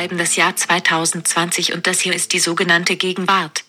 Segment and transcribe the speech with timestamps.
[0.00, 3.64] schreiben das Jahr 2020 und das hier ist die sogenannte Gegenwart.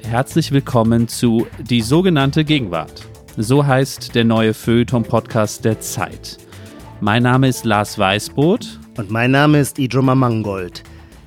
[0.00, 3.06] Herzlich willkommen zu Die sogenannte Gegenwart.
[3.36, 6.38] So heißt der neue Feuilleton-Podcast der Zeit.
[7.02, 8.78] Mein Name ist Lars Weißbrot.
[8.96, 10.84] Und mein Name ist Ijoma Mangold.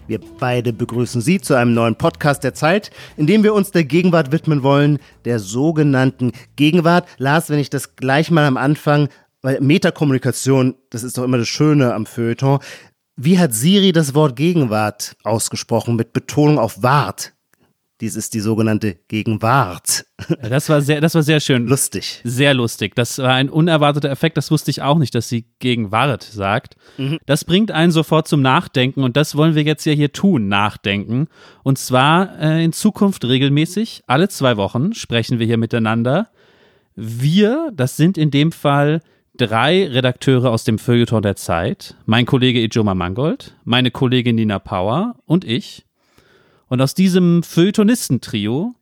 [0.08, 3.84] Wir beide begrüßen Sie zu einem neuen Podcast der Zeit, in dem wir uns der
[3.84, 7.08] Gegenwart widmen wollen, der sogenannten Gegenwart.
[7.18, 9.10] Lars, wenn ich das gleich mal am Anfang,
[9.42, 12.60] weil Metakommunikation, das ist doch immer das Schöne am Feuilleton.
[13.16, 17.35] Wie hat Siri das Wort Gegenwart ausgesprochen mit Betonung auf Wart?
[18.02, 20.06] Dies ist die sogenannte Gegenwart.
[20.42, 21.68] Das war sehr, das war sehr schön.
[21.68, 22.22] Lustig.
[22.24, 22.96] Sehr lustig.
[22.96, 24.36] Das war ein unerwarteter Effekt.
[24.38, 26.76] Das wusste ich auch nicht, dass sie Gegenwart sagt.
[26.98, 27.20] Mhm.
[27.26, 31.28] Das bringt einen sofort zum Nachdenken und das wollen wir jetzt ja hier tun, nachdenken.
[31.64, 34.04] Und zwar äh, in Zukunft regelmäßig.
[34.08, 36.30] Alle zwei Wochen sprechen wir hier miteinander.
[36.96, 39.02] Wir, das sind in dem Fall
[39.38, 41.96] drei Redakteure aus dem Feuilleton der Zeit.
[42.06, 45.86] Mein Kollege Ijoma Mangold, meine Kollegin Nina Power und ich.
[46.68, 48.74] Und aus diesem Feuilletonisten-Trio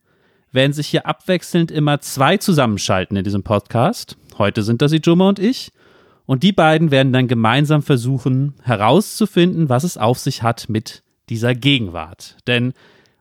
[0.52, 4.16] werden sich hier abwechselnd immer zwei zusammenschalten in diesem Podcast.
[4.38, 5.70] Heute sind das Ijoma und ich.
[6.26, 11.54] Und die beiden werden dann gemeinsam versuchen herauszufinden, was es auf sich hat mit dieser
[11.54, 12.36] Gegenwart.
[12.46, 12.72] Denn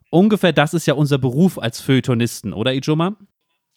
[0.09, 3.17] ungefähr das ist ja unser Beruf als Feuilletonisten, oder Ijoma?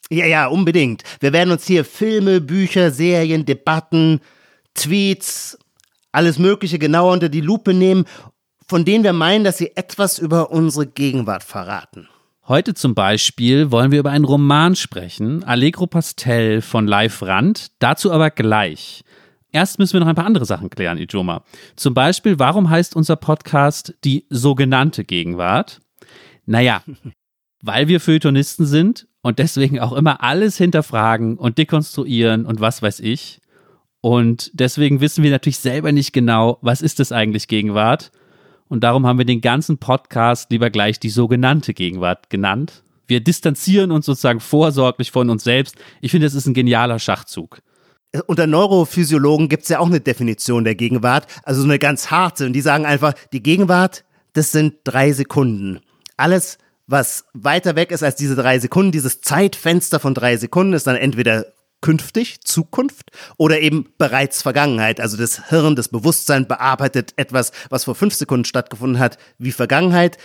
[0.09, 1.03] Ja, ja, unbedingt.
[1.19, 4.21] Wir werden uns hier Filme, Bücher, Serien, Debatten,
[4.73, 5.57] Tweets,
[6.13, 8.05] alles Mögliche genauer unter die Lupe nehmen
[8.67, 12.09] von denen wir meinen, dass sie etwas über unsere Gegenwart verraten.
[12.47, 18.11] Heute zum Beispiel wollen wir über einen Roman sprechen, Allegro Pastel von Leif Rand, dazu
[18.11, 19.03] aber gleich.
[19.51, 21.43] Erst müssen wir noch ein paar andere Sachen klären, Ijoma.
[21.75, 25.79] Zum Beispiel, warum heißt unser Podcast die sogenannte Gegenwart?
[26.45, 26.83] Naja,
[27.61, 32.99] weil wir Feuilletonisten sind und deswegen auch immer alles hinterfragen und dekonstruieren und was weiß
[32.99, 33.39] ich.
[34.01, 38.11] Und deswegen wissen wir natürlich selber nicht genau, was ist das eigentlich Gegenwart
[38.69, 42.83] und darum haben wir den ganzen Podcast lieber gleich die sogenannte Gegenwart genannt.
[43.07, 45.75] Wir distanzieren uns sozusagen vorsorglich von uns selbst.
[46.01, 47.61] Ich finde, es ist ein genialer Schachzug.
[48.25, 52.45] Unter Neurophysiologen gibt es ja auch eine Definition der Gegenwart, also so eine ganz harte.
[52.45, 55.79] Und die sagen einfach, die Gegenwart, das sind drei Sekunden.
[56.17, 56.57] Alles,
[56.87, 60.95] was weiter weg ist als diese drei Sekunden, dieses Zeitfenster von drei Sekunden, ist dann
[60.95, 61.45] entweder
[61.81, 64.99] künftig, Zukunft oder eben bereits Vergangenheit.
[64.99, 70.17] Also das Hirn, das Bewusstsein bearbeitet etwas, was vor fünf Sekunden stattgefunden hat, wie Vergangenheit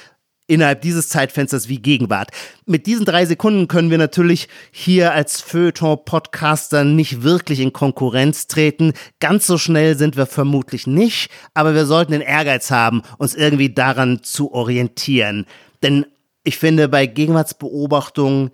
[0.46, 2.30] innerhalb dieses Zeitfensters wie Gegenwart.
[2.66, 8.92] Mit diesen drei Sekunden können wir natürlich hier als Feuilleton-Podcaster nicht wirklich in Konkurrenz treten.
[9.20, 13.72] Ganz so schnell sind wir vermutlich nicht, aber wir sollten den Ehrgeiz haben, uns irgendwie
[13.72, 15.46] daran zu orientieren.
[15.82, 16.06] Denn
[16.44, 18.50] ich finde, bei Gegenwartsbeobachtungen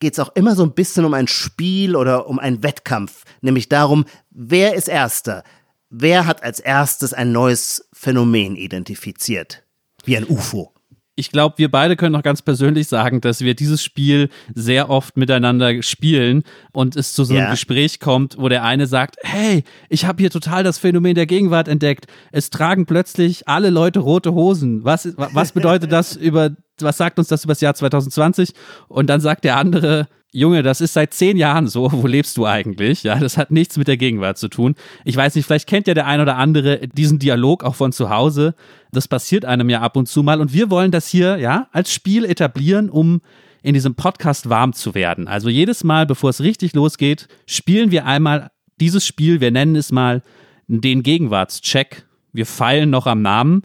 [0.00, 3.68] geht es auch immer so ein bisschen um ein Spiel oder um einen Wettkampf, nämlich
[3.68, 5.44] darum, wer ist Erster?
[5.90, 9.64] Wer hat als erstes ein neues Phänomen identifiziert?
[10.04, 10.72] Wie ein UFO.
[11.20, 15.18] Ich glaube, wir beide können auch ganz persönlich sagen, dass wir dieses Spiel sehr oft
[15.18, 17.50] miteinander spielen und es zu so einem ja.
[17.50, 21.68] Gespräch kommt, wo der eine sagt, hey, ich habe hier total das Phänomen der Gegenwart
[21.68, 22.06] entdeckt.
[22.32, 24.82] Es tragen plötzlich alle Leute rote Hosen.
[24.82, 26.50] Was, was bedeutet das über
[26.80, 28.54] was sagt uns das über das Jahr 2020?
[28.88, 31.90] Und dann sagt der andere, Junge, das ist seit zehn Jahren so.
[31.92, 33.02] Wo lebst du eigentlich?
[33.02, 34.76] Ja, das hat nichts mit der Gegenwart zu tun.
[35.04, 38.10] Ich weiß nicht, vielleicht kennt ja der ein oder andere diesen Dialog auch von zu
[38.10, 38.54] Hause.
[38.92, 40.40] Das passiert einem ja ab und zu mal.
[40.40, 43.22] Und wir wollen das hier, ja, als Spiel etablieren, um
[43.62, 45.26] in diesem Podcast warm zu werden.
[45.26, 49.40] Also jedes Mal, bevor es richtig losgeht, spielen wir einmal dieses Spiel.
[49.40, 50.22] Wir nennen es mal
[50.66, 52.06] den Gegenwartscheck.
[52.32, 53.62] Wir feilen noch am Namen.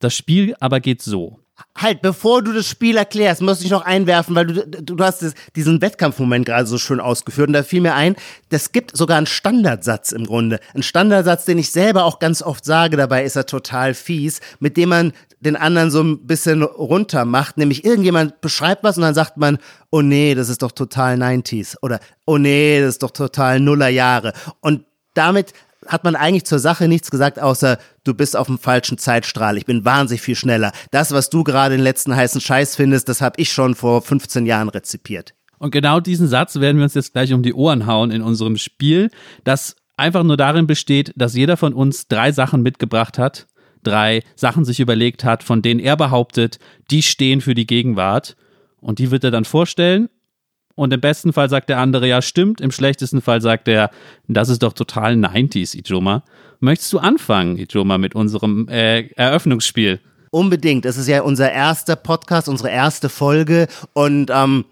[0.00, 1.38] Das Spiel aber geht so.
[1.76, 5.34] Halt, bevor du das Spiel erklärst, muss ich noch einwerfen, weil du, du, hast das,
[5.54, 8.16] diesen Wettkampfmoment gerade so schön ausgeführt und da fiel mir ein,
[8.48, 10.60] das gibt sogar einen Standardsatz im Grunde.
[10.74, 14.76] Ein Standardsatz, den ich selber auch ganz oft sage, dabei ist er total fies, mit
[14.76, 19.14] dem man den anderen so ein bisschen runter macht, nämlich irgendjemand beschreibt was und dann
[19.14, 19.58] sagt man,
[19.90, 24.32] oh nee, das ist doch total 90s oder oh nee, das ist doch total Nullerjahre.
[24.60, 24.84] Und
[25.14, 25.52] damit
[25.88, 29.56] hat man eigentlich zur Sache nichts gesagt, außer du bist auf dem falschen Zeitstrahl.
[29.56, 30.72] Ich bin wahnsinnig viel schneller.
[30.90, 34.46] Das, was du gerade den letzten heißen Scheiß findest, das habe ich schon vor 15
[34.46, 35.34] Jahren rezipiert.
[35.58, 38.56] Und genau diesen Satz werden wir uns jetzt gleich um die Ohren hauen in unserem
[38.58, 39.10] Spiel,
[39.42, 43.48] das einfach nur darin besteht, dass jeder von uns drei Sachen mitgebracht hat,
[43.82, 46.58] drei Sachen sich überlegt hat, von denen er behauptet,
[46.90, 48.36] die stehen für die Gegenwart.
[48.80, 50.08] Und die wird er dann vorstellen
[50.78, 52.60] und im besten Fall sagt der andere, ja, stimmt.
[52.60, 53.90] Im schlechtesten Fall sagt er,
[54.28, 56.22] das ist doch total 90s, Ijoma.
[56.60, 60.00] Möchtest du anfangen, Ijoma, mit unserem äh, Eröffnungsspiel?
[60.30, 60.86] Unbedingt.
[60.86, 64.66] Es ist ja unser erster Podcast, unsere erste Folge und ähm,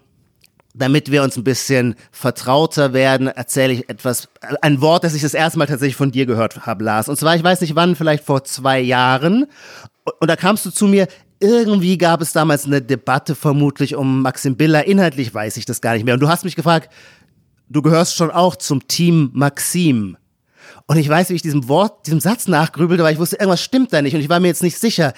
[0.73, 4.29] damit wir uns ein bisschen vertrauter werden, erzähle ich etwas,
[4.61, 7.09] ein Wort, das ich das erste Mal tatsächlich von dir gehört habe, Lars.
[7.09, 9.47] Und zwar, ich weiß nicht wann, vielleicht vor zwei Jahren.
[10.19, 11.07] Und da kamst du zu mir,
[11.39, 14.85] irgendwie gab es damals eine Debatte vermutlich um Maxim Biller.
[14.85, 16.15] Inhaltlich weiß ich das gar nicht mehr.
[16.15, 16.91] Und du hast mich gefragt,
[17.69, 20.17] du gehörst schon auch zum Team Maxim.
[20.87, 23.93] Und ich weiß, wie ich diesem Wort, diesem Satz nachgrübelte, weil ich wusste, irgendwas stimmt
[23.93, 24.15] da nicht.
[24.15, 25.13] Und ich war mir jetzt nicht sicher.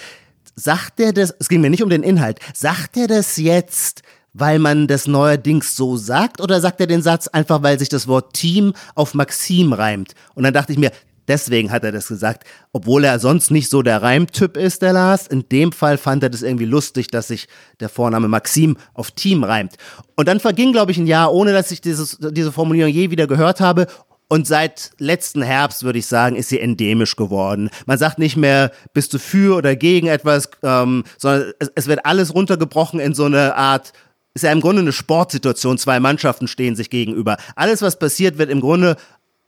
[0.55, 4.01] Sagt er das, es ging mir nicht um den Inhalt, sagt er das jetzt,
[4.33, 8.07] weil man das neuerdings so sagt, oder sagt er den Satz einfach, weil sich das
[8.07, 10.15] Wort Team auf Maxim reimt?
[10.33, 10.91] Und dann dachte ich mir,
[11.29, 12.43] Deswegen hat er das gesagt,
[12.73, 15.27] obwohl er sonst nicht so der Reimtyp ist, der Lars.
[15.27, 17.47] In dem Fall fand er das irgendwie lustig, dass sich
[17.79, 19.75] der Vorname Maxim auf Team reimt.
[20.15, 23.27] Und dann verging, glaube ich, ein Jahr, ohne dass ich dieses, diese Formulierung je wieder
[23.27, 23.87] gehört habe.
[24.27, 27.69] Und seit letzten Herbst, würde ich sagen, ist sie endemisch geworden.
[27.85, 32.05] Man sagt nicht mehr, bist du für oder gegen etwas, ähm, sondern es, es wird
[32.05, 33.93] alles runtergebrochen in so eine Art
[34.35, 35.77] ist ja im Grunde eine Sportsituation.
[35.77, 37.37] Zwei Mannschaften stehen sich gegenüber.
[37.55, 38.95] Alles, was passiert, wird im Grunde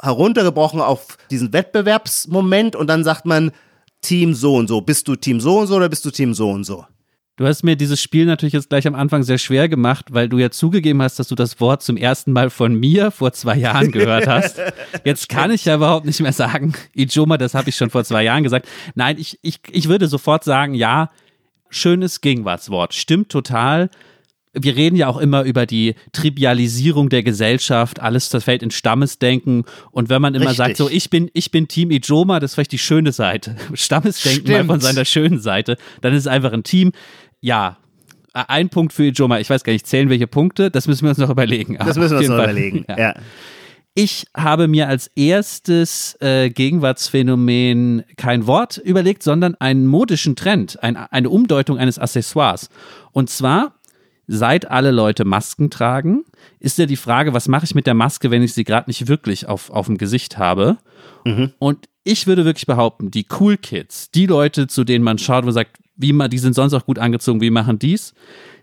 [0.01, 3.51] heruntergebrochen auf diesen Wettbewerbsmoment und dann sagt man
[4.01, 4.81] Team so und so.
[4.81, 6.86] Bist du Team so und so oder bist du Team so und so?
[7.38, 10.38] Du hast mir dieses Spiel natürlich jetzt gleich am Anfang sehr schwer gemacht, weil du
[10.38, 13.92] ja zugegeben hast, dass du das Wort zum ersten Mal von mir vor zwei Jahren
[13.92, 14.62] gehört hast.
[15.06, 18.24] Jetzt kann ich ja überhaupt nicht mehr sagen, Ijoma, das habe ich schon vor zwei
[18.24, 18.68] Jahren gesagt.
[18.94, 21.09] Nein, ich, ich, ich würde sofort sagen, ja,
[21.69, 22.94] schönes Gegenwartswort.
[22.94, 23.89] Stimmt total
[24.53, 29.63] wir reden ja auch immer über die Trivialisierung der Gesellschaft, alles das fällt in Stammesdenken
[29.92, 30.57] und wenn man immer Richtig.
[30.57, 33.56] sagt, so ich bin ich bin Team Ijoma, das ist vielleicht die schöne Seite.
[33.74, 34.68] Stammesdenken Stimmt.
[34.68, 36.92] mal von seiner schönen Seite, dann ist es einfach ein Team.
[37.39, 37.77] Ja,
[38.33, 41.18] ein Punkt für Ijoma, ich weiß gar nicht, zählen welche Punkte, das müssen wir uns
[41.18, 41.77] noch überlegen.
[41.77, 42.51] Das müssen wir uns noch Fall.
[42.51, 42.98] überlegen, ja.
[42.98, 43.13] ja.
[43.94, 50.95] Ich habe mir als erstes äh, Gegenwartsphänomen kein Wort überlegt, sondern einen modischen Trend, ein,
[50.95, 52.69] eine Umdeutung eines Accessoires.
[53.12, 53.81] Und zwar
[54.31, 56.24] seit alle Leute Masken tragen,
[56.60, 59.07] ist ja die Frage, was mache ich mit der Maske, wenn ich sie gerade nicht
[59.07, 60.78] wirklich auf, auf dem Gesicht habe?
[61.25, 61.51] Mhm.
[61.60, 65.51] Und ich würde wirklich behaupten, die Cool Kids, die Leute, zu denen man schaut und
[65.51, 68.13] sagt, wie man, die sind sonst auch gut angezogen, wie machen dies?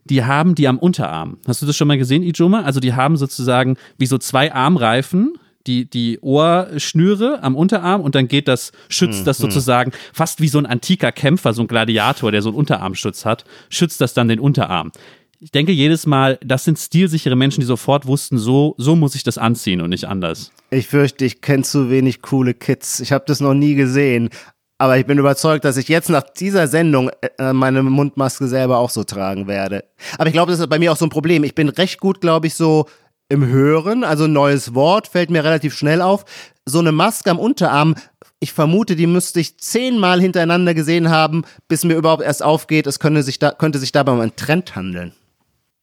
[0.07, 1.37] Die haben die am Unterarm.
[1.47, 2.63] Hast du das schon mal gesehen, Ijoma?
[2.63, 5.35] Also die haben sozusagen wie so zwei Armreifen,
[5.67, 9.43] die, die Ohrschnüre am Unterarm und dann geht das, schützt das mhm.
[9.43, 13.45] sozusagen fast wie so ein antiker Kämpfer, so ein Gladiator, der so einen Unterarmschutz hat,
[13.69, 14.93] schützt das dann den Unterarm
[15.41, 19.23] ich denke jedes Mal, das sind stilsichere Menschen, die sofort wussten, so, so muss ich
[19.23, 20.51] das anziehen und nicht anders.
[20.71, 23.01] Ich fürchte, ich kenne zu wenig coole Kids.
[23.01, 24.31] Ich habe das noch nie gesehen.
[24.79, 28.91] Aber ich bin überzeugt, dass ich jetzt nach dieser Sendung äh, meine Mundmaske selber auch
[28.91, 29.85] so tragen werde.
[30.19, 31.43] Aber ich glaube, das ist bei mir auch so ein Problem.
[31.43, 32.87] Ich bin recht gut, glaube ich, so
[33.29, 34.05] im Hören.
[34.05, 36.25] Also ein neues Wort fällt mir relativ schnell auf.
[36.65, 37.97] So eine Maske am Unterarm,
[38.41, 43.01] ich vermute, die müsste ich zehnmal hintereinander gesehen haben, bis mir überhaupt erst aufgeht, es
[43.01, 45.13] könnte sich, da, könnte sich dabei um einen Trend handeln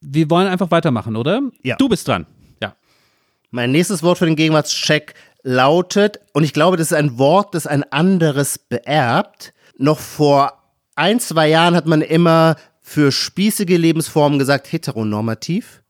[0.06, 1.42] wir wollen einfach weitermachen, oder?
[1.63, 1.75] Ja.
[1.78, 2.25] Du bist dran.
[2.62, 2.75] Ja.
[3.52, 5.13] Mein nächstes Wort für den Gegenwartscheck
[5.44, 9.54] lautet, und ich glaube, das ist ein Wort, das ein anderes beerbt.
[9.78, 10.54] Noch vor
[10.96, 15.81] ein, zwei Jahren hat man immer für spießige Lebensformen gesagt heteronormativ.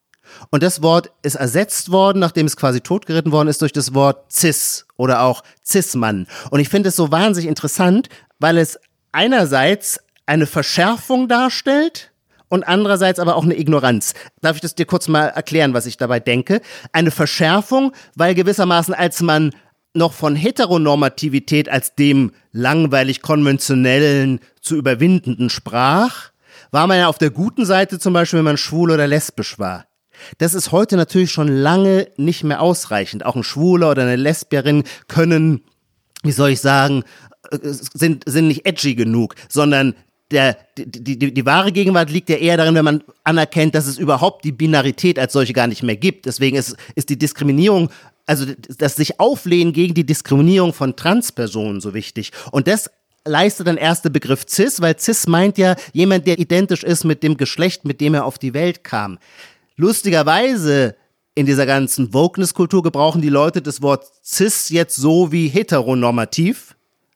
[0.49, 4.31] Und das Wort ist ersetzt worden, nachdem es quasi totgeritten worden ist, durch das Wort
[4.31, 6.27] cis oder auch cis-Mann.
[6.49, 8.09] Und ich finde es so wahnsinnig interessant,
[8.39, 8.79] weil es
[9.11, 12.11] einerseits eine Verschärfung darstellt,
[12.55, 14.13] und andererseits aber auch eine Ignoranz.
[14.41, 16.61] Darf ich das dir kurz mal erklären, was ich dabei denke?
[16.91, 19.51] Eine Verschärfung, weil gewissermaßen als man
[19.93, 26.31] noch von Heteronormativität als dem langweilig konventionellen zu überwindenden sprach,
[26.71, 29.85] war man ja auf der guten Seite zum Beispiel, wenn man schwul oder lesbisch war.
[30.37, 33.25] Das ist heute natürlich schon lange nicht mehr ausreichend.
[33.25, 35.61] Auch ein Schwuler oder eine Lesbierin können,
[36.23, 37.03] wie soll ich sagen,
[37.51, 39.93] äh, sind, sind nicht edgy genug, sondern
[40.31, 43.97] der, die, die, die wahre Gegenwart liegt ja eher darin, wenn man anerkennt, dass es
[43.97, 46.25] überhaupt die Binarität als solche gar nicht mehr gibt.
[46.25, 47.89] Deswegen ist, ist die Diskriminierung,
[48.25, 48.45] also
[48.77, 52.31] das sich auflehnen gegen die Diskriminierung von Transpersonen so wichtig.
[52.51, 52.89] Und das
[53.23, 57.21] leistet dann erst der Begriff cis, weil cis meint ja jemand, der identisch ist mit
[57.23, 59.19] dem Geschlecht, mit dem er auf die Welt kam.
[59.77, 60.95] Lustigerweise
[61.35, 66.74] in dieser ganzen Wokeness-Kultur gebrauchen die Leute das Wort cis jetzt so wie heteronormativ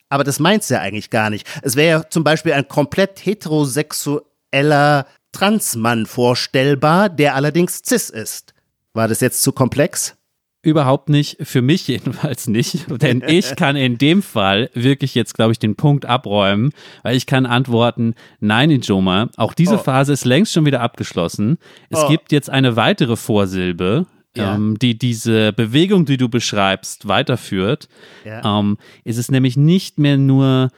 [0.10, 1.48] aber das meint's ja eigentlich gar nicht.
[1.62, 8.54] Es wäre ja zum Beispiel ein komplett heterosexueller Transmann vorstellbar, der allerdings cis ist.
[8.94, 10.16] War das jetzt zu komplex?
[10.62, 15.54] Überhaupt nicht, für mich jedenfalls nicht, denn ich kann in dem Fall wirklich jetzt, glaube
[15.54, 16.74] ich, den Punkt abräumen,
[17.04, 19.84] weil ich kann antworten, nein, Ijoma, auch diese oh.
[19.84, 21.60] Phase ist längst schon wieder abgeschlossen.
[21.89, 22.08] Es oh.
[22.10, 24.55] gibt jetzt eine weitere Vorsilbe, ja.
[24.55, 27.88] ähm, die diese Bewegung, die du beschreibst, weiterführt,
[28.25, 28.59] ja.
[28.59, 30.69] ähm, ist es nämlich nicht mehr nur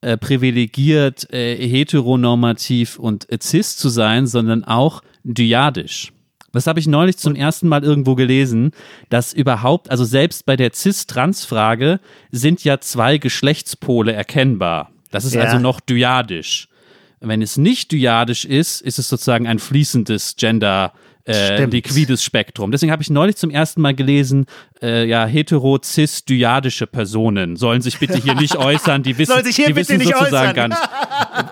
[0.00, 6.12] äh, privilegiert, äh, heteronormativ und äh, cis zu sein, sondern auch dyadisch.
[6.52, 8.72] Das habe ich neulich zum ersten Mal irgendwo gelesen,
[9.10, 12.00] dass überhaupt, also selbst bei der Cis-Trans-Frage
[12.30, 14.90] sind ja zwei Geschlechtspole erkennbar.
[15.10, 15.42] Das ist ja.
[15.42, 16.68] also noch dyadisch.
[17.20, 22.70] Wenn es nicht dyadisch ist, ist es sozusagen ein fließendes Gender, äh, liquides Spektrum.
[22.70, 24.46] Deswegen habe ich neulich zum ersten Mal gelesen,
[24.82, 29.02] äh, ja, hetero, cis, dyadische Personen sollen sich bitte hier nicht äußern.
[29.02, 30.54] Die wissen, die wissen sozusagen äußern.
[30.54, 30.80] gar nicht,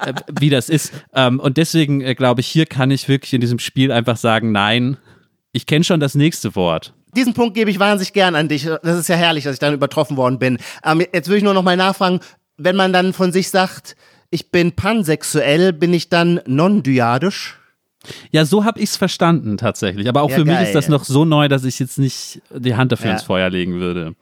[0.07, 0.93] äh, wie das ist.
[1.15, 4.53] Ähm, und deswegen äh, glaube ich, hier kann ich wirklich in diesem Spiel einfach sagen,
[4.53, 4.97] nein,
[5.53, 8.65] ich kenne schon das nächste Wort diesen Punkt gebe ich wahnsinnig gern an dich.
[8.65, 10.59] Das ist ja herrlich, dass ich dann übertroffen worden bin.
[10.85, 12.21] Ähm, jetzt würde ich nur noch mal nachfragen,
[12.57, 13.97] wenn man dann von sich sagt,
[14.31, 17.59] ich bin pansexuell, bin ich dann non-dyadisch?
[18.31, 20.09] Ja, so habe ich es verstanden tatsächlich.
[20.09, 20.59] Aber auch ja, für geil.
[20.59, 23.13] mich ist das noch so neu, dass ich jetzt nicht die Hand dafür ja.
[23.15, 24.15] ins Feuer legen würde.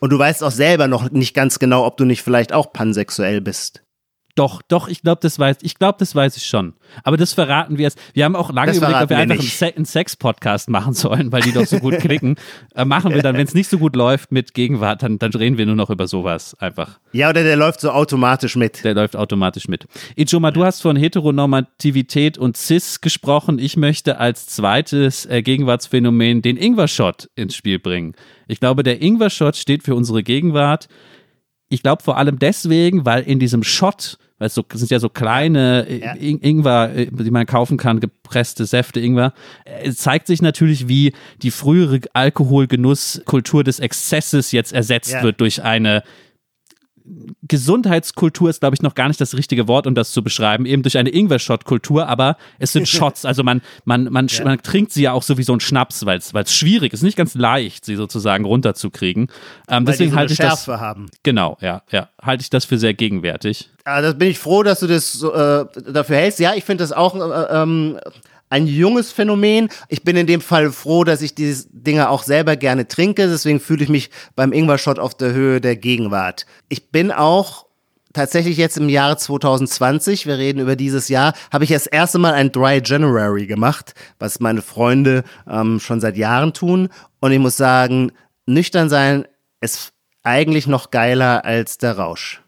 [0.00, 3.40] Und du weißt auch selber noch nicht ganz genau, ob du nicht vielleicht auch pansexuell
[3.40, 3.82] bist.
[4.38, 5.74] Doch, doch, ich glaube, das weiß ich.
[5.74, 6.74] glaube, das weiß ich schon.
[7.02, 7.98] Aber das verraten wir jetzt.
[8.14, 10.92] Wir haben auch lange das überlegt, ob wir, wir einfach einen, Se einen Sex-Podcast machen
[10.92, 12.36] sollen, weil die doch so gut klicken.
[12.74, 15.58] Äh, machen wir dann, wenn es nicht so gut läuft mit Gegenwart, dann, dann reden
[15.58, 16.98] wir nur noch über sowas einfach.
[17.12, 18.84] Ja, oder der läuft so automatisch mit.
[18.84, 19.86] Der läuft automatisch mit.
[20.16, 23.58] Ijoma, du hast von Heteronormativität und Cis gesprochen.
[23.58, 28.14] Ich möchte als zweites äh, Gegenwartsphänomen den Ingwer-Shot ins Spiel bringen.
[28.46, 30.88] Ich glaube, der Ingwer-Shot steht für unsere Gegenwart.
[31.68, 35.08] Ich glaube vor allem deswegen, weil in diesem Shot weil es so, sind ja so
[35.08, 36.14] kleine ja.
[36.14, 39.32] Ingwer, äh, die man kaufen kann, gepresste Säfte Ingwer.
[39.82, 45.22] Es zeigt sich natürlich, wie die frühere Alkoholgenusskultur des Exzesses jetzt ersetzt ja.
[45.22, 46.02] wird durch eine
[47.42, 50.82] Gesundheitskultur ist, glaube ich, noch gar nicht das richtige Wort, um das zu beschreiben, eben
[50.82, 54.44] durch eine Ingwer-Shot-Kultur, aber es sind Shots, also man, man, man, ja.
[54.44, 57.16] man trinkt sie ja auch so wie so ein Schnaps, weil es schwierig ist, nicht
[57.16, 59.28] ganz leicht, sie sozusagen runterzukriegen.
[59.68, 60.80] Ähm, deswegen halte ich Schärfe das.
[60.80, 61.06] Haben.
[61.22, 62.08] Genau, ja, ja.
[62.20, 63.70] Halte ich das für sehr gegenwärtig.
[63.86, 66.40] Ja, das bin ich froh, dass du das äh, dafür hältst.
[66.40, 67.98] Ja, ich finde das auch äh, ähm,
[68.50, 69.68] ein junges Phänomen.
[69.88, 73.28] Ich bin in dem Fall froh, dass ich diese Dinge auch selber gerne trinke.
[73.28, 76.46] Deswegen fühle ich mich beim Ingwer-Shot auf der Höhe der Gegenwart.
[76.68, 77.66] Ich bin auch
[78.12, 82.32] tatsächlich jetzt im Jahre 2020, wir reden über dieses Jahr, habe ich das erste Mal
[82.32, 86.88] ein Dry January gemacht, was meine Freunde ähm, schon seit Jahren tun.
[87.20, 88.12] Und ich muss sagen,
[88.46, 89.26] nüchtern sein
[89.60, 92.42] ist eigentlich noch geiler als der Rausch.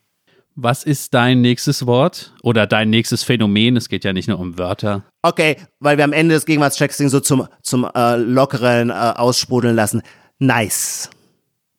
[0.57, 3.76] Was ist dein nächstes Wort oder dein nächstes Phänomen?
[3.76, 5.04] Es geht ja nicht nur um Wörter.
[5.23, 10.02] Okay, weil wir am Ende des Gegenwartschecks so zum, zum äh, lockeren äh, aussprudeln lassen.
[10.38, 11.09] Nice.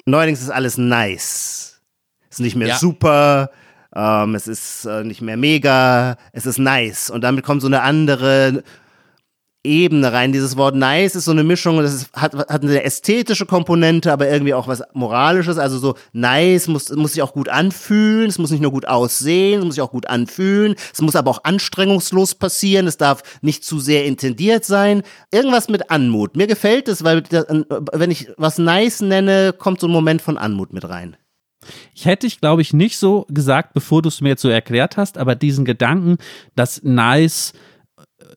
[0.05, 1.81] Neuerdings ist alles nice.
[2.29, 2.77] Ist nicht mehr ja.
[2.77, 3.51] super,
[3.93, 7.09] ähm, es ist äh, nicht mehr mega, es ist nice.
[7.09, 8.63] Und damit kommt so eine andere
[9.63, 10.31] Ebene rein.
[10.31, 14.27] Dieses Wort nice ist so eine Mischung, das ist, hat, hat eine ästhetische Komponente, aber
[14.27, 15.57] irgendwie auch was Moralisches.
[15.57, 19.59] Also so nice muss, muss sich auch gut anfühlen, es muss nicht nur gut aussehen,
[19.59, 23.63] es muss sich auch gut anfühlen, es muss aber auch anstrengungslos passieren, es darf nicht
[23.63, 25.03] zu sehr intendiert sein.
[25.31, 26.35] Irgendwas mit Anmut.
[26.35, 30.73] Mir gefällt es, weil wenn ich was nice nenne, kommt so ein Moment von Anmut
[30.73, 31.17] mit rein.
[31.93, 34.97] Ich hätte ich, glaube ich, nicht so gesagt, bevor du es mir jetzt so erklärt
[34.97, 36.17] hast, aber diesen Gedanken,
[36.55, 37.53] dass nice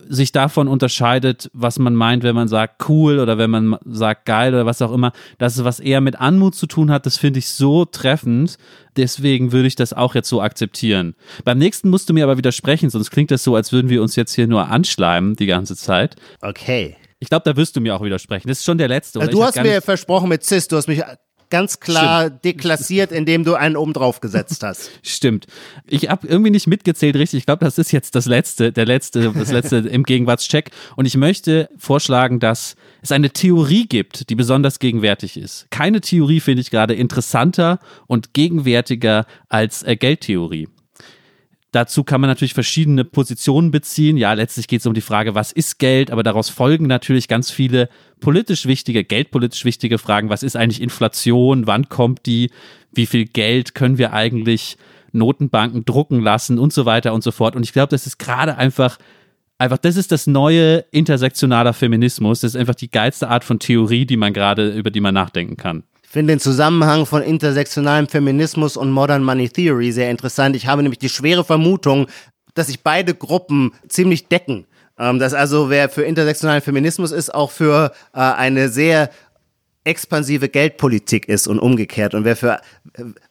[0.08, 4.54] sich davon unterscheidet, was man meint, wenn man sagt cool oder wenn man sagt geil
[4.54, 7.38] oder was auch immer, dass es was eher mit Anmut zu tun hat, das finde
[7.38, 8.56] ich so treffend.
[8.96, 11.14] Deswegen würde ich das auch jetzt so akzeptieren.
[11.44, 14.16] Beim nächsten musst du mir aber widersprechen, sonst klingt das so, als würden wir uns
[14.16, 16.16] jetzt hier nur anschleimen die ganze Zeit.
[16.40, 16.96] Okay.
[17.18, 18.48] Ich glaube, da wirst du mir auch widersprechen.
[18.48, 19.18] Das ist schon der letzte.
[19.18, 19.28] Oder?
[19.28, 21.02] Du hast mir versprochen mit Cis, du hast mich
[21.50, 22.44] ganz klar Stimmt.
[22.44, 24.90] deklassiert, indem du einen oben drauf gesetzt hast.
[25.02, 25.46] Stimmt.
[25.86, 27.38] Ich habe irgendwie nicht mitgezählt richtig.
[27.38, 30.70] Ich glaube, das ist jetzt das letzte, der letzte, das letzte im Gegenwartscheck.
[30.96, 35.66] Und ich möchte vorschlagen, dass es eine Theorie gibt, die besonders gegenwärtig ist.
[35.70, 40.68] Keine Theorie finde ich gerade interessanter und gegenwärtiger als äh, Geldtheorie.
[41.74, 44.16] Dazu kann man natürlich verschiedene Positionen beziehen.
[44.16, 47.50] Ja, letztlich geht es um die Frage, was ist Geld, aber daraus folgen natürlich ganz
[47.50, 47.88] viele
[48.20, 50.28] politisch wichtige, geldpolitisch wichtige Fragen.
[50.28, 51.66] Was ist eigentlich Inflation?
[51.66, 52.52] Wann kommt die?
[52.92, 54.76] Wie viel Geld können wir eigentlich
[55.10, 57.56] Notenbanken drucken lassen und so weiter und so fort.
[57.56, 58.98] Und ich glaube, das ist gerade einfach
[59.58, 62.40] einfach, das ist das neue intersektionaler Feminismus.
[62.40, 65.56] Das ist einfach die geilste Art von Theorie, die man gerade, über die man nachdenken
[65.56, 65.82] kann
[66.14, 70.54] finde den Zusammenhang von intersektionalem Feminismus und Modern Money Theory sehr interessant.
[70.54, 72.06] Ich habe nämlich die schwere Vermutung,
[72.54, 74.68] dass sich beide Gruppen ziemlich decken.
[74.96, 79.10] Ähm, dass also wer für intersektionalen Feminismus ist, auch für äh, eine sehr
[79.82, 82.14] expansive Geldpolitik ist und umgekehrt.
[82.14, 82.60] Und wer für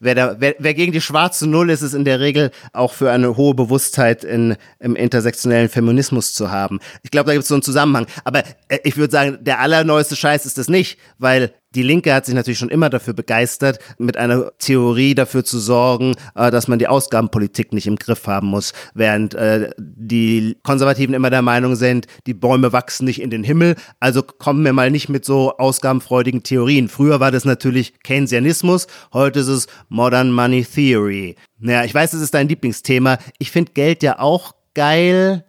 [0.02, 3.12] wer, da, wer, wer gegen die schwarze Null ist, ist in der Regel auch für
[3.12, 6.82] eine hohe Bewusstheit in, im intersektionellen Feminismus zu haben.
[7.02, 8.08] Ich glaube, da gibt es so einen Zusammenhang.
[8.26, 12.26] Aber äh, ich würde sagen, der allerneueste Scheiß ist das nicht, weil Die Linke hat
[12.26, 16.80] sich natürlich schon immer dafür begeistert, mit einer Theorie dafür zu sorgen, äh, dass man
[16.80, 22.08] die Ausgabenpolitik nicht im Griff haben muss, während äh, die Konservativen immer der Meinung sind,
[22.28, 26.44] die Bäume wachsen nicht in den Himmel, also kommen wir mal nicht mit so ausgabenfreudigen
[26.44, 26.90] Theorien.
[26.90, 31.36] Früher war das natürlich Keynesianismus, heute ist es Modern Money Theory.
[31.60, 33.18] Naja, ich weiß, das ist dein Lieblingsthema.
[33.40, 35.44] Ich finde Geld ja auch geil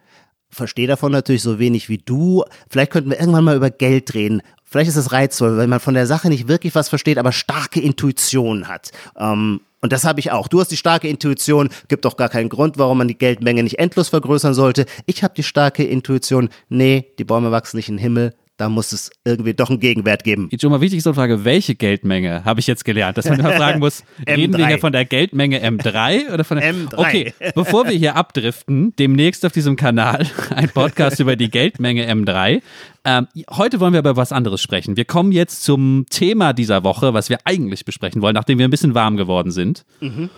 [0.55, 2.45] verstehe davon natürlich so wenig wie du.
[2.71, 4.41] Vielleicht könnten wir irgendwann mal über Geld reden.
[4.75, 7.79] Vielleicht ist es reizvoll, wenn man von der Sache nicht wirklich was versteht, aber starke
[7.79, 8.91] Intuition hat.
[9.17, 10.49] Ähm, und das habe ich auch.
[10.49, 13.79] Du hast die starke Intuition, gibt doch gar keinen Grund, warum man die Geldmenge nicht
[13.79, 14.87] endlos vergrößern sollte.
[15.07, 18.35] Ich habe die starke Intuition, nee, die Bäume wachsen nicht in den Himmel,
[18.65, 20.49] da muss es irgendwie doch einen Gegenwert geben.
[20.51, 23.19] Jetzt schon mal wichtig so eine Frage, welche Geldmenge habe ich jetzt gelernt?
[23.19, 26.73] Dass man immer fragen muss, reden wir hier von der Geldmenge M3 oder von der
[26.73, 26.97] M3.
[26.97, 32.63] Okay, bevor wir hier abdriften, demnächst auf diesem Kanal ein Podcast über die Geldmenge M3.
[33.05, 34.97] Ähm, heute wollen wir aber was anderes sprechen.
[34.97, 38.71] Wir kommen jetzt zum Thema dieser Woche, was wir eigentlich besprechen wollen, nachdem wir ein
[38.71, 39.85] bisschen warm geworden sind.
[40.01, 40.31] Mhm.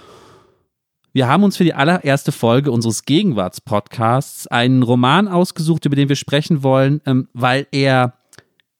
[1.16, 6.14] Wir haben uns für die allererste Folge unseres Gegenwartspodcasts einen Roman ausgesucht, über den wir
[6.14, 8.12] sprechen wollen, ähm, weil er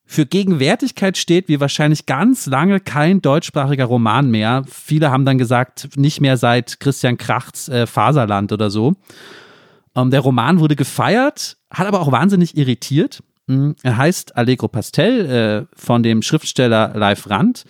[0.05, 4.65] für Gegenwärtigkeit steht, wie wahrscheinlich ganz lange kein deutschsprachiger Roman mehr.
[4.71, 8.97] Viele haben dann gesagt, nicht mehr seit Christian Krachts äh, Faserland oder so.
[9.95, 13.23] Ähm, der Roman wurde gefeiert, hat aber auch wahnsinnig irritiert.
[13.49, 17.65] Hm, er heißt Allegro Pastel äh, von dem Schriftsteller Leif Rand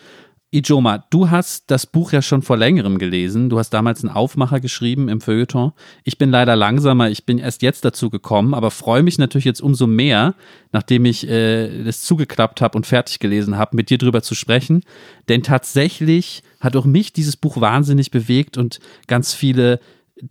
[0.57, 3.51] Ijoma, du hast das Buch ja schon vor längerem gelesen.
[3.51, 5.73] Du hast damals einen Aufmacher geschrieben im Feuilleton.
[6.03, 9.61] Ich bin leider langsamer, ich bin erst jetzt dazu gekommen, aber freue mich natürlich jetzt
[9.61, 10.35] umso mehr,
[10.73, 14.83] nachdem ich äh, das zugeklappt habe und fertig gelesen habe, mit dir drüber zu sprechen.
[15.29, 19.79] Denn tatsächlich hat auch mich dieses Buch wahnsinnig bewegt und ganz viele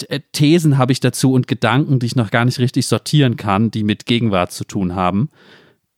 [0.08, 3.70] äh, Thesen habe ich dazu und Gedanken, die ich noch gar nicht richtig sortieren kann,
[3.70, 5.30] die mit Gegenwart zu tun haben.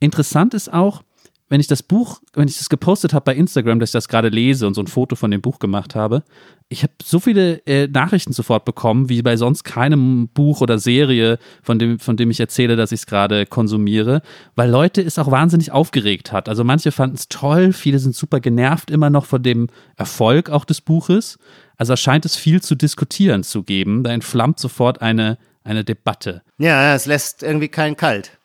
[0.02, 1.02] Interessant ist auch,
[1.50, 4.30] wenn ich das Buch, wenn ich das gepostet habe bei Instagram, dass ich das gerade
[4.30, 6.24] lese und so ein Foto von dem Buch gemacht habe,
[6.70, 11.40] ich habe so viele äh, Nachrichten sofort bekommen, wie bei sonst keinem Buch oder Serie,
[11.64, 14.22] von dem, von dem ich erzähle, dass ich es gerade konsumiere,
[14.56, 16.50] weil Leute es auch wahnsinnig aufgeregt hat.
[16.50, 20.66] Also manche fanden es toll, viele sind super genervt immer noch von dem Erfolg auch
[20.66, 21.40] des Buches.
[21.78, 24.04] Also scheint es viel zu diskutieren zu geben.
[24.04, 26.42] Da entflammt sofort eine, eine Debatte.
[26.58, 28.37] Ja, es lässt irgendwie keinen kalt.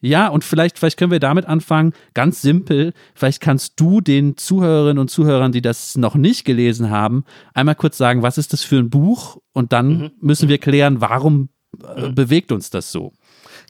[0.00, 2.94] Ja, und vielleicht, vielleicht können wir damit anfangen, ganz simpel.
[3.14, 7.98] Vielleicht kannst du den Zuhörerinnen und Zuhörern, die das noch nicht gelesen haben, einmal kurz
[7.98, 9.38] sagen, was ist das für ein Buch?
[9.52, 10.10] Und dann mhm.
[10.20, 11.50] müssen wir klären, warum
[11.84, 12.14] äh, mhm.
[12.14, 13.12] bewegt uns das so?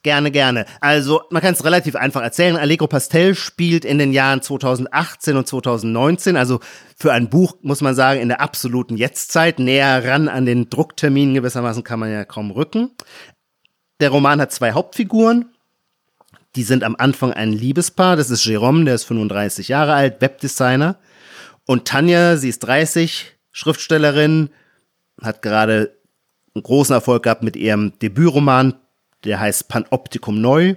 [0.02, 0.64] Gerne, gerne.
[0.80, 2.56] Also man kann es relativ einfach erzählen.
[2.56, 6.60] Allegro Pastel spielt in den Jahren 2018 und 2019, also
[6.96, 11.34] für ein Buch muss man sagen in der absoluten Jetztzeit, näher ran an den Druckterminen
[11.34, 12.92] gewissermaßen kann man ja kaum rücken.
[14.00, 15.52] Der Roman hat zwei Hauptfiguren,
[16.56, 18.16] die sind am Anfang ein Liebespaar.
[18.16, 20.98] Das ist Jerome, der ist 35 Jahre alt, Webdesigner.
[21.66, 24.50] Und Tanja, sie ist 30, Schriftstellerin,
[25.20, 25.96] hat gerade
[26.54, 28.74] einen großen Erfolg gehabt mit ihrem Debütroman,
[29.24, 30.74] der heißt Panoptikum Neu.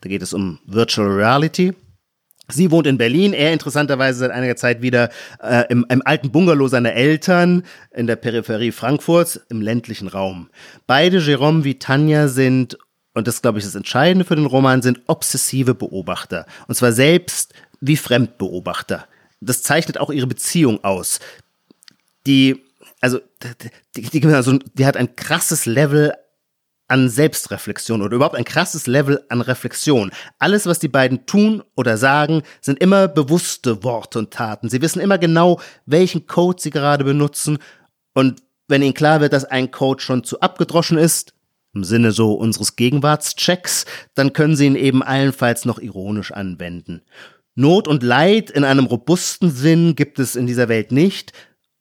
[0.00, 1.74] Da geht es um Virtual Reality.
[2.50, 5.10] Sie wohnt in Berlin, er interessanterweise seit einiger Zeit wieder
[5.42, 7.62] äh, im, im alten Bungalow seiner Eltern
[7.94, 10.48] in der Peripherie Frankfurts im ländlichen Raum.
[10.86, 12.78] Beide, Jerome wie Tanja, sind
[13.18, 16.46] und das glaube ich das Entscheidende für den Roman, sind obsessive Beobachter.
[16.68, 19.08] Und zwar selbst wie Fremdbeobachter.
[19.40, 21.18] Das zeichnet auch ihre Beziehung aus.
[22.28, 22.62] Die,
[23.00, 23.18] also,
[23.96, 26.14] die, die, also, die hat ein krasses Level
[26.86, 30.12] an Selbstreflexion oder überhaupt ein krasses Level an Reflexion.
[30.38, 34.70] Alles, was die beiden tun oder sagen, sind immer bewusste Worte und Taten.
[34.70, 37.58] Sie wissen immer genau, welchen Code sie gerade benutzen.
[38.14, 41.34] Und wenn ihnen klar wird, dass ein Code schon zu abgedroschen ist,
[41.78, 47.02] im Sinne so unseres Gegenwartschecks, dann können sie ihn eben allenfalls noch ironisch anwenden.
[47.54, 51.32] Not und Leid in einem robusten Sinn gibt es in dieser Welt nicht,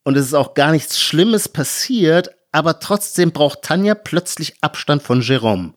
[0.03, 5.19] und es ist auch gar nichts Schlimmes passiert, aber trotzdem braucht Tanja plötzlich Abstand von
[5.19, 5.73] Jerome.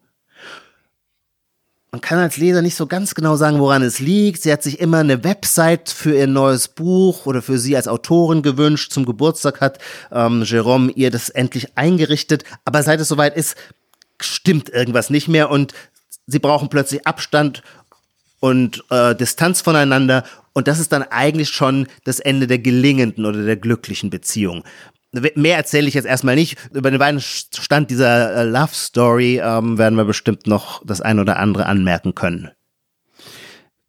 [1.90, 4.42] Man kann als Leser nicht so ganz genau sagen, woran es liegt.
[4.42, 8.42] Sie hat sich immer eine Website für ihr neues Buch oder für sie als Autorin
[8.42, 8.92] gewünscht.
[8.92, 9.80] Zum Geburtstag hat
[10.12, 12.44] ähm, Jerome ihr das endlich eingerichtet.
[12.64, 13.56] Aber seit es soweit ist,
[14.24, 15.72] stimmt irgendwas nicht mehr und
[16.26, 17.62] sie brauchen plötzlich Abstand
[18.40, 23.44] und äh, Distanz voneinander und das ist dann eigentlich schon das Ende der gelingenden oder
[23.44, 24.64] der glücklichen Beziehung.
[25.12, 26.56] Mehr erzähle ich jetzt erstmal nicht.
[26.72, 31.18] Über den weiteren Stand dieser äh, Love Story ähm, werden wir bestimmt noch das ein
[31.18, 32.50] oder andere anmerken können.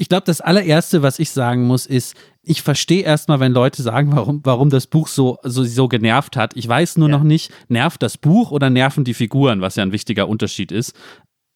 [0.01, 4.11] Ich glaube, das allererste, was ich sagen muss, ist, ich verstehe erstmal, wenn Leute sagen,
[4.15, 6.57] warum, warum das Buch so, so, so genervt hat.
[6.57, 7.17] Ich weiß nur ja.
[7.17, 10.95] noch nicht, nervt das Buch oder nerven die Figuren, was ja ein wichtiger Unterschied ist.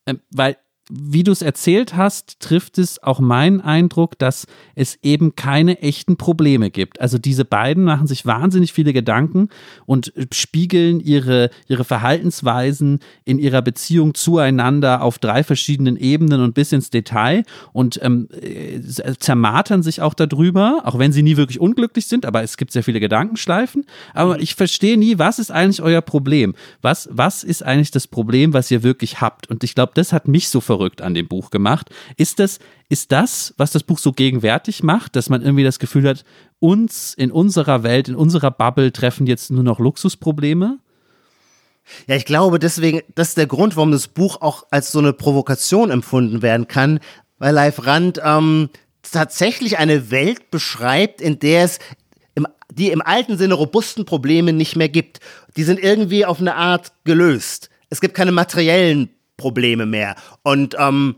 [0.06, 0.58] Ähm, weil
[0.90, 4.46] wie du es erzählt hast, trifft es auch meinen Eindruck, dass
[4.76, 7.02] es eben keine echten Probleme gibt.
[7.02, 9.50] Also diese beiden machen sich wahnsinnig viele Gedanken
[9.88, 16.72] und spiegeln ihre, ihre Verhaltensweisen in ihrer Beziehung zueinander auf drei verschiedenen Ebenen und bis
[16.72, 18.80] ins Detail und ähm, äh,
[19.18, 22.84] zermartern sich auch darüber, auch wenn sie nie wirklich unglücklich sind, aber es gibt sehr
[22.84, 23.86] viele Gedankenschleifen.
[24.14, 26.54] Aber ich verstehe nie, was ist eigentlich euer Problem?
[26.84, 29.50] Was, was ist eigentlich das Problem, was ihr wirklich habt?
[29.50, 31.90] Und ich glaube, das hat mich so verrückt verrückt an dem Buch gemacht.
[32.18, 32.60] Ist das,
[32.90, 36.26] ist das, was das Buch so gegenwärtig macht, dass man irgendwie das Gefühl hat,
[36.60, 40.80] uns in unserer Welt, in unserer Bubble treffen jetzt nur noch Luxusprobleme?
[42.08, 45.14] Ja, ich glaube deswegen, das ist der Grund, warum das Buch auch als so eine
[45.14, 47.00] Provokation empfunden werden kann,
[47.38, 48.70] weil Leif Rand ähm,
[49.04, 51.80] tatsächlich eine Welt beschreibt, in der es
[52.34, 55.20] im, die im alten Sinne robusten Probleme nicht mehr gibt.
[55.56, 57.70] Die sind irgendwie auf eine Art gelöst.
[57.90, 60.16] Es gibt keine materiellen Probleme mehr.
[60.44, 61.16] Und ähm,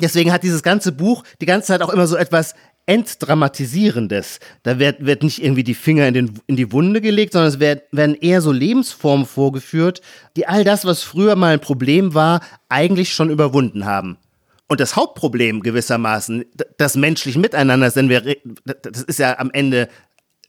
[0.00, 2.54] deswegen hat dieses ganze Buch die ganze Zeit auch immer so etwas
[2.86, 4.40] Entdramatisierendes.
[4.64, 7.60] Da wird, wird nicht irgendwie die Finger in, den, in die Wunde gelegt, sondern es
[7.60, 10.00] werden eher so Lebensformen vorgeführt,
[10.36, 14.18] die all das, was früher mal ein Problem war, eigentlich schon überwunden haben.
[14.66, 16.44] Und das Hauptproblem gewissermaßen,
[16.78, 19.88] das menschliche Miteinander, denn wir, das ist ja am Ende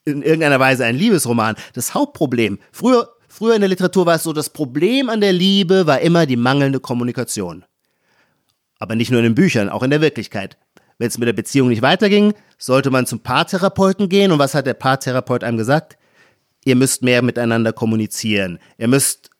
[0.06, 1.56] in irgendeiner Weise ein Liebesroman.
[1.74, 3.10] Das Hauptproblem, früher
[3.42, 6.36] Früher in der Literatur war es so, das Problem an der Liebe war immer die
[6.36, 7.66] mangelnde Kommunikation.
[8.78, 10.60] Aber nicht nur in den Büchern, auch in der Wirklichkeit.
[11.00, 14.32] Wenn es mit der Beziehung nicht weiterging, sollte man zum Paartherapeuten gehen.
[14.32, 15.98] Und was hat der Paartherapeut einem gesagt?
[16.66, 18.60] Ihr müsst mehr miteinander kommunizieren.
[18.78, 19.32] Ihr müsst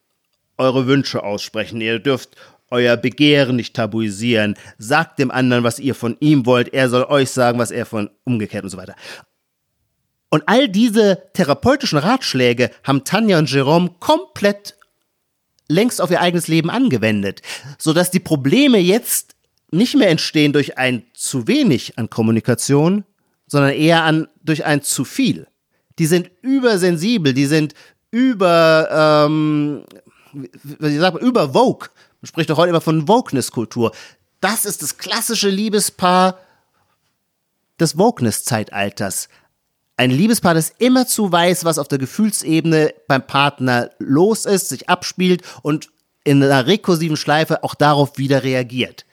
[0.58, 1.80] eure Wünsche aussprechen.
[1.80, 2.36] Ihr dürft
[2.72, 4.56] euer Begehren nicht tabuisieren.
[4.80, 6.74] Sagt dem anderen, was ihr von ihm wollt.
[6.74, 8.96] Er soll euch sagen, was er von umgekehrt und so weiter.
[10.32, 14.76] Und all diese therapeutischen Ratschläge haben Tanja und Jerome komplett
[15.68, 17.42] längst auf ihr eigenes Leben angewendet,
[17.78, 19.36] sodass die Probleme jetzt
[19.72, 23.04] nicht mehr entstehen durch ein zu wenig an Kommunikation,
[23.48, 25.48] sondern eher an, durch ein zu viel.
[26.00, 27.74] Die sind übersensibel, die sind
[28.10, 29.84] über, ähm,
[30.34, 31.90] wie sagt man, über Vogue.
[32.22, 33.92] Man spricht doch heute immer von Wokeness-Kultur.
[34.40, 36.38] Das ist das klassische Liebespaar
[37.80, 39.28] des Wokeness-Zeitalters.
[40.02, 44.90] Ein Liebespaar, das immer zu weiß, was auf der Gefühlsebene beim Partner los ist, sich
[44.90, 45.92] abspielt und
[46.24, 49.06] in einer rekursiven Schleife auch darauf wieder reagiert.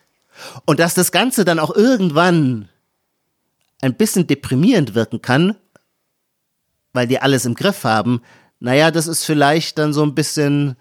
[0.65, 2.71] Und dass das Ganze dann auch irgendwann
[3.83, 5.57] ein bisschen deprimierend wirken kann,
[6.95, 8.23] weil die alles im Griff haben,
[8.59, 10.77] naja, das ist vielleicht dann so ein bisschen,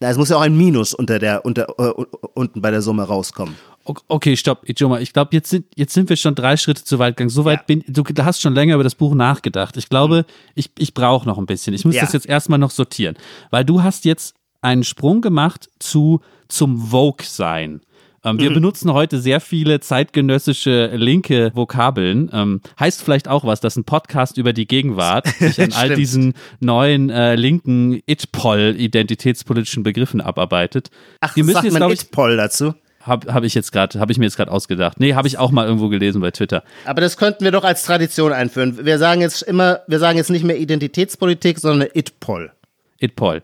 [0.00, 3.56] es muss ja auch ein Minus unter der, unter, uh, unten bei der Summe rauskommen.
[3.84, 5.00] Okay, stopp, Ijoma.
[5.00, 7.30] Ich glaube, jetzt sind, jetzt sind wir schon drei Schritte zu weit gegangen.
[7.30, 7.64] So weit ja.
[7.66, 9.76] bin du hast schon länger über das Buch nachgedacht.
[9.76, 10.52] Ich glaube, mhm.
[10.54, 11.74] ich, ich brauche noch ein bisschen.
[11.74, 12.02] Ich muss ja.
[12.02, 13.16] das jetzt erstmal noch sortieren.
[13.50, 17.82] Weil du hast jetzt einen Sprung gemacht zu zum Vogue-Sein.
[18.24, 18.54] Ähm, wir mhm.
[18.54, 22.30] benutzen heute sehr viele zeitgenössische linke Vokabeln.
[22.32, 26.32] Ähm, heißt vielleicht auch was, dass ein Podcast über die Gegenwart sich an all diesen
[26.60, 30.90] neuen äh, linken It-Poll-identitätspolitischen Begriffen abarbeitet.
[31.20, 32.72] Ach, wir müssen sagt jetzt, man It-Poll dazu?
[33.04, 34.98] Habe hab ich jetzt gerade, habe ich mir jetzt gerade ausgedacht.
[34.98, 36.64] Nee, habe ich auch mal irgendwo gelesen bei Twitter.
[36.86, 38.84] Aber das könnten wir doch als Tradition einführen.
[38.84, 42.52] Wir sagen jetzt immer, wir sagen jetzt nicht mehr Identitätspolitik, sondern Itpol.
[42.98, 43.42] Itpol.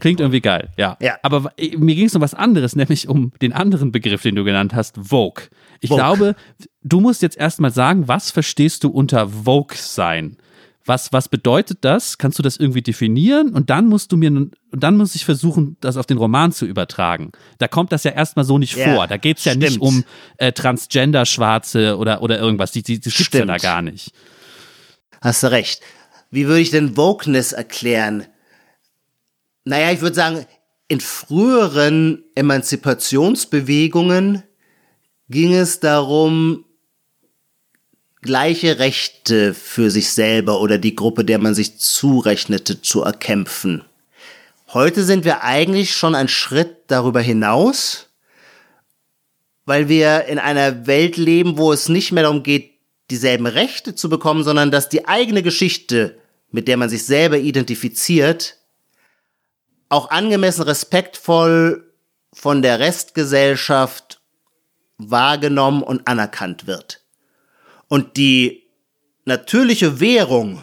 [0.00, 0.96] Klingt irgendwie geil, ja.
[1.02, 1.18] ja.
[1.22, 4.74] Aber mir ging es um was anderes, nämlich um den anderen Begriff, den du genannt
[4.74, 5.44] hast, Vogue.
[5.80, 6.02] Ich Vogue.
[6.02, 6.34] glaube,
[6.82, 10.38] du musst jetzt erstmal sagen, was verstehst du unter Vogue sein?
[10.84, 12.18] Was, was bedeutet das?
[12.18, 13.50] Kannst du das irgendwie definieren?
[13.50, 16.66] Und dann musst du mir, und dann muss ich versuchen, das auf den Roman zu
[16.66, 17.30] übertragen.
[17.58, 19.06] Da kommt das ja erstmal so nicht yeah, vor.
[19.06, 19.64] Da geht es ja stimmt.
[19.64, 20.04] nicht um
[20.38, 22.72] äh, Transgender-Schwarze oder, oder irgendwas.
[22.72, 24.12] Die, die, die gibt's ja da gar nicht.
[25.20, 25.82] Hast du recht.
[26.30, 28.26] Wie würde ich denn Wokeness erklären?
[29.64, 30.46] Naja, ich würde sagen,
[30.88, 34.42] in früheren Emanzipationsbewegungen
[35.28, 36.64] ging es darum,
[38.22, 43.84] gleiche Rechte für sich selber oder die Gruppe, der man sich zurechnete, zu erkämpfen.
[44.72, 48.08] Heute sind wir eigentlich schon einen Schritt darüber hinaus,
[49.66, 52.70] weil wir in einer Welt leben, wo es nicht mehr darum geht,
[53.10, 56.18] dieselben Rechte zu bekommen, sondern dass die eigene Geschichte,
[56.50, 58.56] mit der man sich selber identifiziert,
[59.88, 61.92] auch angemessen respektvoll
[62.32, 64.20] von der Restgesellschaft
[64.96, 67.01] wahrgenommen und anerkannt wird.
[67.92, 68.62] Und die
[69.26, 70.62] natürliche Währung,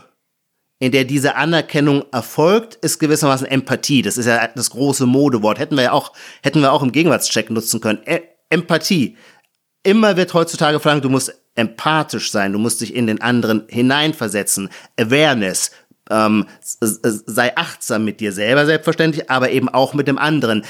[0.80, 4.02] in der diese Anerkennung erfolgt, ist gewissermaßen Empathie.
[4.02, 5.60] Das ist ja das große Modewort.
[5.60, 8.00] Hätten wir ja auch, hätten wir auch im Gegenwartscheck nutzen können.
[8.08, 9.16] E Empathie.
[9.84, 14.70] Immer wird heutzutage verlangt, du musst empathisch sein, du musst dich in den anderen hineinversetzen.
[15.00, 15.70] Awareness.
[16.10, 16.48] Ähm,
[16.82, 20.66] sei achtsam mit dir selber, selbstverständlich, aber eben auch mit dem anderen.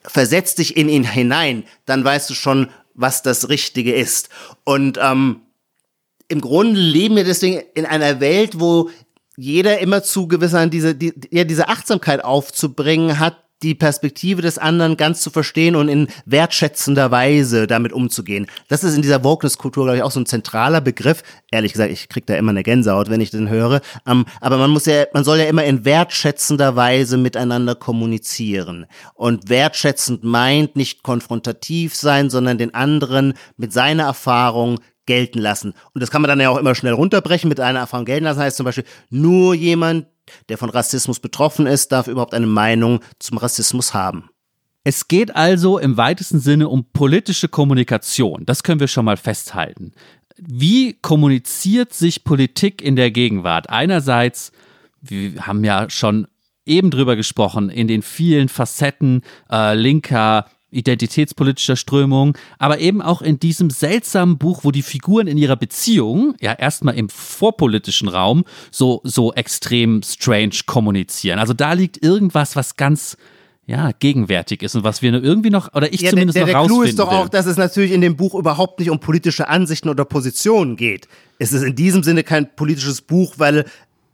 [0.00, 4.30] versetz dich in ihn hinein, dann weißt du schon, was das Richtige ist.
[4.64, 5.42] Und ähm,
[6.30, 8.88] im Grunde leben wir deswegen in einer Welt, wo
[9.36, 14.96] jeder immer zu gewisser diese, die, ja, diese Achtsamkeit aufzubringen hat, die Perspektive des anderen
[14.96, 18.46] ganz zu verstehen und in wertschätzender Weise damit umzugehen.
[18.68, 21.22] Das ist in dieser Wokeness-Kultur, glaube ich, auch so ein zentraler Begriff.
[21.50, 23.82] Ehrlich gesagt, ich krieg da immer eine Gänsehaut, wenn ich den höre.
[24.06, 28.86] Um, ähm, aber man muss ja, man soll ja immer in wertschätzender Weise miteinander kommunizieren.
[29.14, 34.78] Und wertschätzend meint nicht konfrontativ sein, sondern den anderen mit seiner Erfahrung
[35.10, 35.74] gelten lassen.
[35.92, 38.38] Und das kann man dann ja auch immer schnell runterbrechen mit einer Erfahrung gelten lassen.
[38.38, 40.06] Heißt zum Beispiel, nur jemand,
[40.48, 44.30] der von Rassismus betroffen ist, darf überhaupt eine Meinung zum Rassismus haben.
[44.84, 48.46] Es geht also im weitesten Sinne um politische Kommunikation.
[48.46, 49.94] Das können wir schon mal festhalten.
[50.36, 53.68] Wie kommuniziert sich Politik in der Gegenwart?
[53.68, 54.52] Einerseits,
[55.00, 56.28] wir haben ja schon
[56.64, 63.38] eben drüber gesprochen, in den vielen Facetten äh, linker, identitätspolitischer Strömung, aber eben auch in
[63.40, 69.00] diesem seltsamen Buch, wo die Figuren in ihrer Beziehung ja erstmal im vorpolitischen Raum so,
[69.04, 71.38] so extrem strange kommunizieren.
[71.38, 73.16] Also da liegt irgendwas, was ganz
[73.66, 76.62] ja, gegenwärtig ist und was wir irgendwie noch, oder ich ja, zumindest der, der, noch
[76.62, 77.18] rausfinden Der Clou ist doch will.
[77.18, 81.06] auch, dass es natürlich in dem Buch überhaupt nicht um politische Ansichten oder Positionen geht.
[81.38, 83.64] Es ist in diesem Sinne kein politisches Buch, weil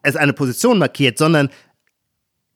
[0.02, 1.48] es eine Position markiert, sondern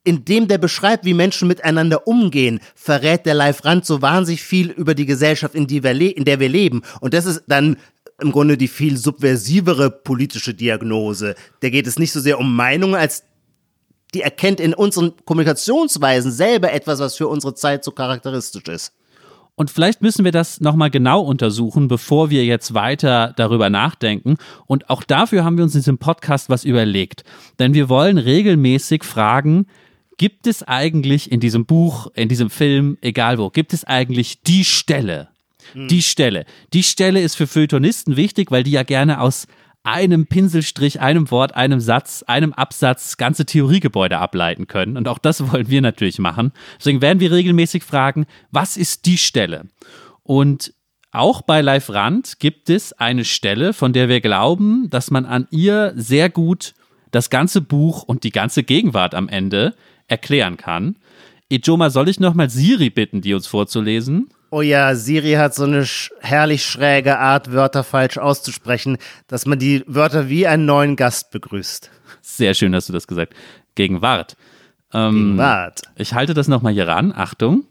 [0.03, 4.95] indem der beschreibt, wie Menschen miteinander umgehen, verrät der Live Rand so wahnsinnig viel über
[4.95, 6.81] die Gesellschaft, in, die wir in der wir leben.
[7.01, 7.77] Und das ist dann
[8.19, 11.35] im Grunde die viel subversivere politische Diagnose.
[11.61, 13.23] Da geht es nicht so sehr um Meinungen, als
[14.13, 18.93] die erkennt in unseren Kommunikationsweisen selber etwas, was für unsere Zeit so charakteristisch ist.
[19.55, 24.37] Und vielleicht müssen wir das nochmal genau untersuchen, bevor wir jetzt weiter darüber nachdenken.
[24.65, 27.23] Und auch dafür haben wir uns in diesem Podcast was überlegt.
[27.59, 29.67] Denn wir wollen regelmäßig fragen,
[30.21, 34.63] gibt es eigentlich in diesem Buch, in diesem Film, egal wo, gibt es eigentlich die
[34.63, 35.29] Stelle?
[35.73, 35.87] Hm.
[35.87, 36.45] Die Stelle.
[36.73, 39.47] Die Stelle ist für Feuilletonisten wichtig, weil die ja gerne aus
[39.81, 44.95] einem Pinselstrich, einem Wort, einem Satz, einem Absatz ganze Theoriegebäude ableiten können.
[44.95, 46.51] Und auch das wollen wir natürlich machen.
[46.77, 49.69] Deswegen werden wir regelmäßig fragen, was ist die Stelle?
[50.21, 50.75] Und
[51.11, 55.47] auch bei Live Rand gibt es eine Stelle, von der wir glauben, dass man an
[55.49, 56.75] ihr sehr gut
[57.09, 59.73] das ganze Buch und die ganze Gegenwart am Ende
[60.11, 60.97] erklären kann.
[61.49, 64.29] Ijoma, soll ich nochmal Siri bitten, die uns vorzulesen?
[64.51, 68.97] Oh ja, Siri hat so eine sch herrlich schräge Art, Wörter falsch auszusprechen,
[69.27, 71.89] dass man die Wörter wie einen neuen Gast begrüßt.
[72.21, 73.33] Sehr schön, dass du das gesagt
[73.75, 74.35] Gegenwart.
[74.93, 75.81] Ähm, Gegenwart.
[75.95, 77.13] Ich halte das nochmal hier ran.
[77.15, 77.65] Achtung.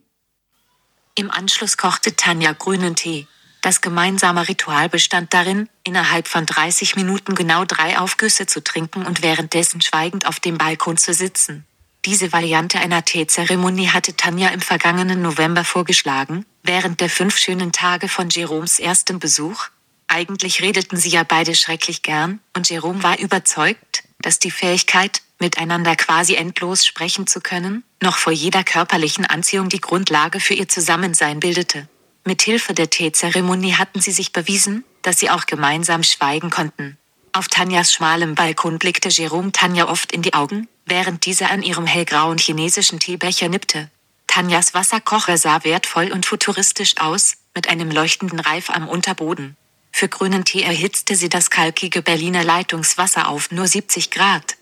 [1.15, 3.27] Im Anschluss kochte Tanja grünen Tee.
[3.61, 9.23] Das gemeinsame Ritual bestand darin, innerhalb von 30 Minuten genau drei Aufgüsse zu trinken und
[9.23, 11.67] währenddessen schweigend auf dem Balkon zu sitzen.
[12.07, 18.09] Diese Variante einer Teezeremonie hatte Tanja im vergangenen November vorgeschlagen, während der fünf schönen Tage
[18.09, 19.67] von Jeroms ersten Besuch.
[20.09, 25.97] Eigentlich redeten sie ja beide schrecklich gern, und Jerome war überzeugt, dass die Fähigkeit, miteinander
[25.97, 31.41] quasi endlos sprechen zu können, noch vor jeder körperlichen Anziehung die Grundlage für ihr Zusammensein
[31.41, 31.89] bildete.
[32.25, 36.99] Mit Hilfe der Teezeremonie hatten sie sich bewiesen, dass sie auch gemeinsam schweigen konnten.
[37.33, 41.87] Auf Tanjas schmalem Balkon blickte Jerome Tanja oft in die Augen, während diese an ihrem
[41.87, 43.89] hellgrauen chinesischen Teebecher nippte.
[44.27, 49.57] Tanjas Wasserkocher sah wertvoll und futuristisch aus, mit einem leuchtenden Reif am Unterboden.
[49.91, 54.57] Für grünen Tee erhitzte sie das kalkige Berliner Leitungswasser auf nur 70 Grad.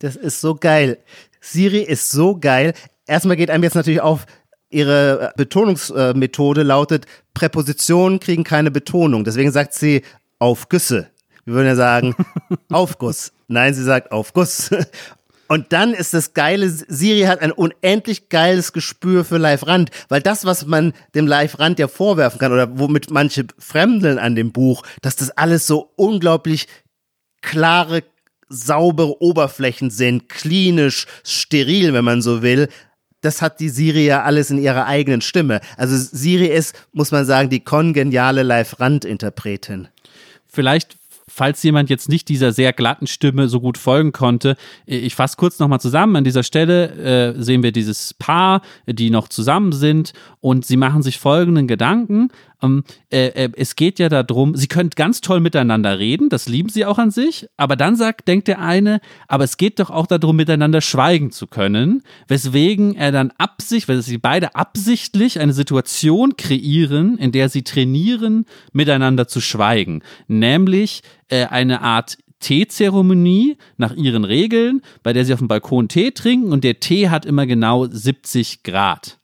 [0.00, 0.98] Das ist so geil.
[1.40, 2.74] Siri ist so geil.
[3.06, 4.26] Erstmal geht einem jetzt natürlich auf,
[4.70, 9.24] ihre Betonungsmethode lautet, Präpositionen kriegen keine Betonung.
[9.24, 10.02] Deswegen sagt sie
[10.38, 11.10] Aufgüsse.
[11.44, 12.14] Wir würden ja sagen,
[12.70, 13.32] Aufguss.
[13.48, 14.70] Nein, sie sagt Aufguss.
[15.50, 20.44] Und dann ist das geile, Siri hat ein unendlich geiles Gespür für Live-Rand, weil das,
[20.44, 25.16] was man dem Live-Rand ja vorwerfen kann oder womit manche fremdeln an dem Buch, dass
[25.16, 26.68] das alles so unglaublich
[27.42, 28.04] klare,
[28.48, 32.68] saubere Oberflächen sind, klinisch, steril, wenn man so will.
[33.20, 35.60] Das hat die Siri ja alles in ihrer eigenen Stimme.
[35.76, 39.88] Also Siri ist, muss man sagen, die kongeniale Live-Rand-Interpretin.
[40.46, 40.99] Vielleicht
[41.30, 45.58] falls jemand jetzt nicht dieser sehr glatten Stimme so gut folgen konnte, ich fasse kurz
[45.58, 46.16] nochmal zusammen.
[46.16, 51.02] An dieser Stelle äh, sehen wir dieses Paar, die noch zusammen sind und sie machen
[51.02, 52.28] sich folgenden Gedanken.
[52.62, 56.68] Ähm, äh, äh, es geht ja darum, sie können ganz toll miteinander reden, das lieben
[56.68, 60.06] sie auch an sich, aber dann sagt, denkt der eine, aber es geht doch auch
[60.06, 66.36] darum, miteinander schweigen zu können, weswegen er dann absicht, weil sie beide absichtlich eine Situation
[66.36, 70.02] kreieren, in der sie trainieren, miteinander zu schweigen.
[70.28, 76.10] Nämlich äh, eine Art Teezeremonie nach ihren Regeln, bei der sie auf dem Balkon Tee
[76.10, 79.18] trinken und der Tee hat immer genau 70 Grad.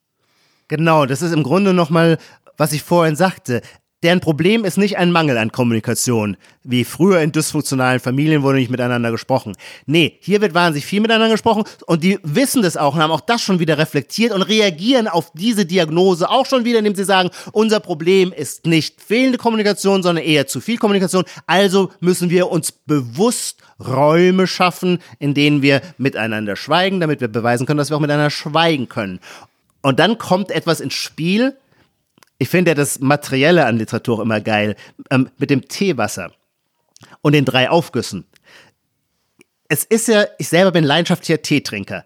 [0.69, 2.19] Genau, das ist im Grunde nochmal,
[2.57, 3.63] was ich vorhin sagte.
[4.03, 8.71] Deren Problem ist nicht ein Mangel an Kommunikation, wie früher in dysfunktionalen Familien wurde nicht
[8.71, 9.57] miteinander gesprochen.
[9.87, 13.23] Nee, hier wird wahnsinnig viel miteinander gesprochen und die wissen das auch und haben auch
[13.23, 17.31] das schon wieder reflektiert und reagieren auf diese Diagnose auch schon wieder, indem sie sagen,
[17.53, 21.25] unser Problem ist nicht fehlende Kommunikation, sondern eher zu viel Kommunikation.
[21.47, 27.67] Also müssen wir uns bewusst Räume schaffen, in denen wir miteinander schweigen, damit wir beweisen
[27.67, 29.21] können, dass wir auch miteinander schweigen können.
[29.81, 31.57] Und dann kommt etwas ins Spiel,
[32.39, 34.77] ich finde ja das Materielle an Literatur immer geil,
[35.11, 36.33] ähm, mit dem Teewasser
[37.23, 38.27] und den drei Aufgüssen.
[39.69, 42.05] Es ist ja, ich selber bin leidenschaftlicher Teetrinker.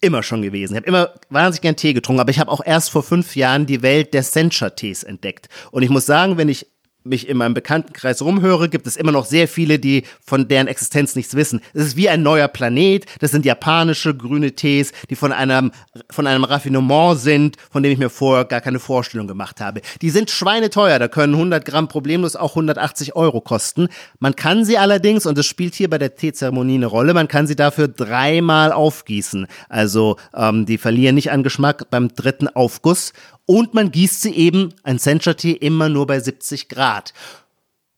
[0.00, 0.74] Immer schon gewesen.
[0.74, 3.66] Ich habe immer wahnsinnig gern Tee getrunken, aber ich habe auch erst vor fünf Jahren
[3.66, 5.48] die Welt der Sencha-Tees entdeckt.
[5.70, 6.66] Und ich muss sagen, wenn ich
[7.06, 11.16] mich in meinem Bekanntenkreis rumhöre, gibt es immer noch sehr viele, die von deren Existenz
[11.16, 11.60] nichts wissen.
[11.74, 13.06] Es ist wie ein neuer Planet.
[13.20, 15.72] Das sind japanische grüne Tees, die von einem,
[16.10, 19.80] von einem Raffinement sind, von dem ich mir vorher gar keine Vorstellung gemacht habe.
[20.02, 20.98] Die sind schweineteuer.
[20.98, 23.88] Da können 100 Gramm problemlos auch 180 Euro kosten.
[24.18, 27.46] Man kann sie allerdings, und das spielt hier bei der Teezeremonie eine Rolle, man kann
[27.46, 29.46] sie dafür dreimal aufgießen.
[29.68, 33.12] Also ähm, die verlieren nicht an Geschmack beim dritten Aufguss
[33.46, 37.14] und man gießt sie eben, ein Sencha-Tee, immer nur bei 70 Grad.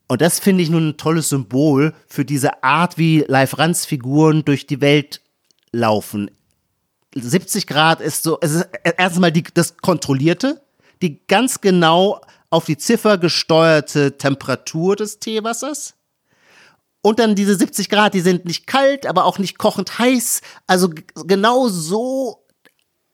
[0.06, 4.44] Und das finde ich nun ein tolles Symbol für diese Art, wie Live Rans Figuren
[4.44, 5.22] durch die Welt
[5.72, 6.30] laufen.
[7.14, 10.62] 70 Grad ist so, es ist erstmal die, das kontrollierte,
[11.02, 15.94] die ganz genau auf die Ziffer gesteuerte Temperatur des Teewassers.
[17.00, 20.40] Und dann diese 70 Grad, die sind nicht kalt, aber auch nicht kochend heiß.
[20.66, 20.90] Also
[21.26, 22.44] genau so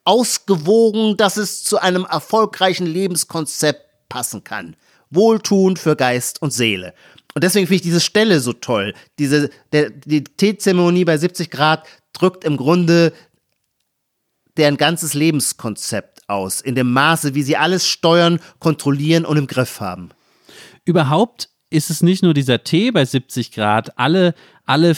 [0.04, 4.76] ausgewogen, dass es zu einem erfolgreichen Lebenskonzept passen kann.
[5.10, 6.94] Wohltun für Geist und Seele.
[7.34, 8.94] Und deswegen finde ich diese Stelle so toll.
[9.18, 13.12] Diese, der, die Teezeremonie bei 70 Grad drückt im Grunde
[14.56, 19.80] deren ganzes Lebenskonzept aus, in dem Maße, wie sie alles steuern, kontrollieren und im Griff
[19.80, 20.10] haben.
[20.84, 24.94] Überhaupt ist es nicht nur dieser Tee bei 70 Grad, alle, alle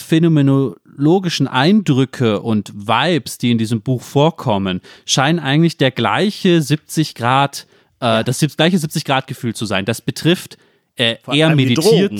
[0.96, 7.66] phänomenologischen Eindrücke und Vibes, die in diesem Buch vorkommen, scheinen eigentlich der gleiche 70 Grad,
[8.00, 9.84] äh, das gleiche 70 Grad Gefühl zu sein.
[9.84, 10.58] Das betrifft
[10.96, 12.12] äh, er meditiert.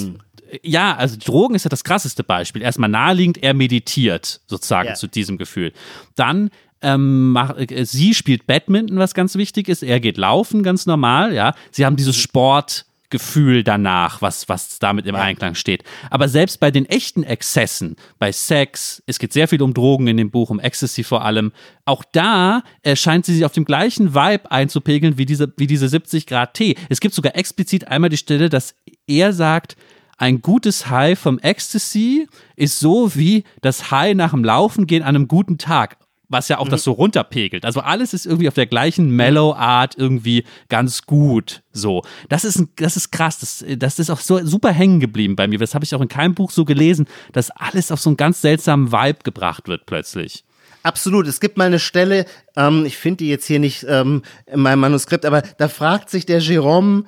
[0.63, 2.63] Ja, also Drogen ist ja das krasseste Beispiel.
[2.63, 4.95] Erstmal naheliegend, er meditiert sozusagen ja.
[4.95, 5.73] zu diesem Gefühl.
[6.15, 6.51] Dann
[6.83, 9.83] ähm, mach, äh, sie spielt Badminton, was ganz wichtig ist.
[9.83, 11.35] Er geht laufen, ganz normal.
[11.35, 15.85] Ja, sie haben dieses Sport Gefühl danach, was, was damit im Einklang steht.
[16.11, 20.17] Aber selbst bei den echten Exzessen, bei Sex, es geht sehr viel um Drogen in
[20.17, 21.53] dem Buch, um Ecstasy vor allem,
[21.85, 25.89] auch da äh, scheint sie sich auf dem gleichen Vibe einzupegeln wie diese, wie diese
[25.89, 26.77] 70 Grad Tee.
[26.89, 28.75] Es gibt sogar explizit einmal die Stelle, dass
[29.07, 29.77] er sagt,
[30.19, 35.15] ein gutes High vom Ecstasy ist so wie das High nach dem Laufen gehen an
[35.15, 36.71] einem guten Tag was ja auch mhm.
[36.71, 37.65] das so runterpegelt.
[37.65, 41.63] Also alles ist irgendwie auf der gleichen Mellow Art irgendwie ganz gut.
[41.73, 43.39] So, das ist das ist krass.
[43.39, 45.59] Das, das ist auch so super hängen geblieben bei mir.
[45.59, 48.41] Das habe ich auch in keinem Buch so gelesen, dass alles auf so einen ganz
[48.41, 50.45] seltsamen Vibe gebracht wird plötzlich.
[50.83, 51.27] Absolut.
[51.27, 54.81] Es gibt mal eine Stelle, ähm, ich finde die jetzt hier nicht ähm, in meinem
[54.81, 57.05] Manuskript, aber da fragt sich der Jerome,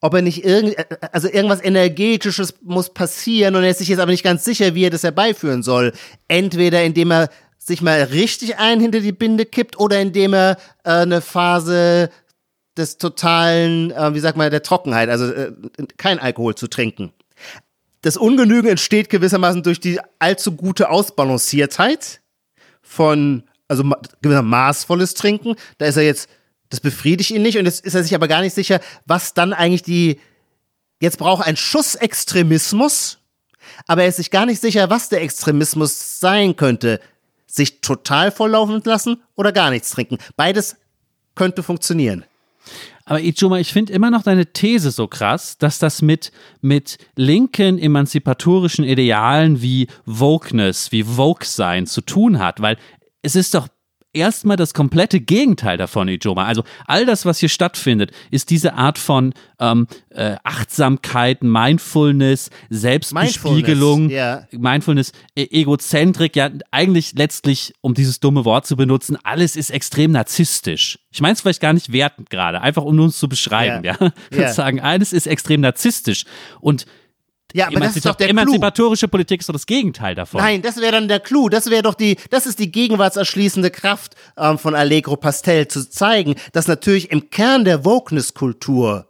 [0.00, 0.74] ob er nicht irgend,
[1.12, 4.84] also irgendwas Energetisches muss passieren und er ist sich jetzt aber nicht ganz sicher, wie
[4.84, 5.92] er das herbeiführen soll.
[6.28, 7.28] Entweder indem er
[7.62, 12.10] sich mal richtig ein hinter die Binde kippt oder indem er äh, eine Phase
[12.76, 15.52] des totalen, äh, wie sagt man, der Trockenheit, also äh,
[15.98, 17.12] kein Alkohol zu trinken.
[18.00, 22.22] Das Ungenügen entsteht gewissermaßen durch die allzu gute Ausbalanciertheit
[22.80, 23.84] von, also
[24.22, 25.54] gewisser maßvolles Trinken.
[25.76, 26.30] Da ist er jetzt,
[26.70, 29.52] das befriedigt ihn nicht und jetzt ist er sich aber gar nicht sicher, was dann
[29.52, 30.18] eigentlich die,
[30.98, 33.18] jetzt braucht ein Schuss Extremismus,
[33.86, 37.00] aber er ist sich gar nicht sicher, was der Extremismus sein könnte
[37.54, 40.18] sich total volllaufen lassen oder gar nichts trinken.
[40.36, 40.76] Beides
[41.34, 42.24] könnte funktionieren.
[43.04, 47.78] Aber Ijoma, ich finde immer noch deine These so krass, dass das mit, mit linken
[47.78, 52.76] emanzipatorischen Idealen wie Wokeness, wie Vogue sein zu tun hat, weil
[53.22, 53.66] es ist doch
[54.12, 56.44] erstmal das komplette Gegenteil davon, Ijoma.
[56.44, 64.08] Also all das, was hier stattfindet, ist diese Art von ähm, äh, Achtsamkeit, Mindfulness, Selbstbespiegelung,
[64.08, 64.58] Mindfulness, yeah.
[64.58, 70.12] Mindfulness e Egozentrik, ja eigentlich letztlich, um dieses dumme Wort zu benutzen, alles ist extrem
[70.12, 70.98] narzisstisch.
[71.12, 73.96] Ich meine es vielleicht gar nicht wertend gerade, einfach um uns zu beschreiben, yeah.
[74.00, 74.12] ja.
[74.36, 74.52] Yeah.
[74.52, 76.24] Sagen, alles ist extrem narzisstisch.
[76.60, 76.86] Und
[77.54, 79.10] ja, aber das ist doch der Emanzipatorische Clou.
[79.10, 80.40] Politik ist doch das Gegenteil davon.
[80.40, 81.48] Nein, das wäre dann der Clou.
[81.48, 86.34] Das wäre doch die, das ist die gegenwartserschließende Kraft ähm, von Allegro Pastel, zu zeigen,
[86.52, 89.08] dass natürlich im Kern der Wokeness-Kultur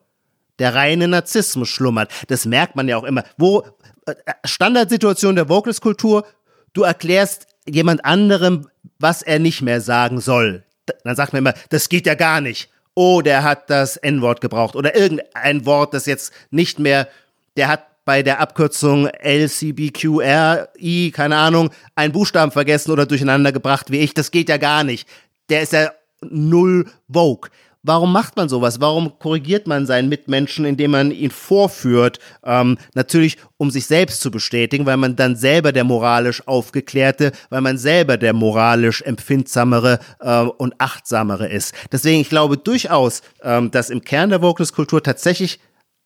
[0.58, 2.10] der reine Narzissmus schlummert.
[2.28, 3.24] Das merkt man ja auch immer.
[3.36, 3.64] Wo
[4.06, 4.14] äh,
[4.44, 6.24] Standardsituation der Wokeness-Kultur,
[6.72, 8.68] du erklärst jemand anderem,
[8.98, 10.64] was er nicht mehr sagen soll.
[11.04, 12.70] dann sagt man immer, das geht ja gar nicht.
[12.94, 17.08] Oh, der hat das N-Wort gebraucht oder irgendein Wort, das jetzt nicht mehr,
[17.56, 23.98] der hat bei der Abkürzung LCBQRI, keine Ahnung, einen Buchstaben vergessen oder durcheinander gebracht wie
[23.98, 24.14] ich.
[24.14, 25.06] Das geht ja gar nicht.
[25.48, 27.50] Der ist ja null Vogue.
[27.84, 28.80] Warum macht man sowas?
[28.80, 32.18] Warum korrigiert man seinen Mitmenschen, indem man ihn vorführt?
[32.42, 37.60] Ähm, natürlich, um sich selbst zu bestätigen, weil man dann selber der moralisch Aufgeklärte, weil
[37.60, 41.76] man selber der moralisch empfindsamere äh, und achtsamere ist.
[41.92, 45.60] Deswegen, ich glaube durchaus, ähm, dass im Kern der Wokeness-Kultur tatsächlich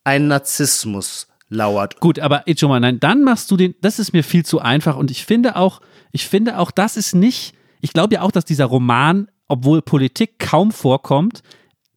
[0.05, 2.01] ein Narzissmus lauert.
[2.01, 5.11] Gut, aber Ichoma, nein, dann machst du den, das ist mir viel zu einfach und
[5.11, 5.81] ich finde auch,
[6.13, 10.39] ich finde auch, das ist nicht, ich glaube ja auch, dass dieser Roman, obwohl Politik
[10.39, 11.43] kaum vorkommt,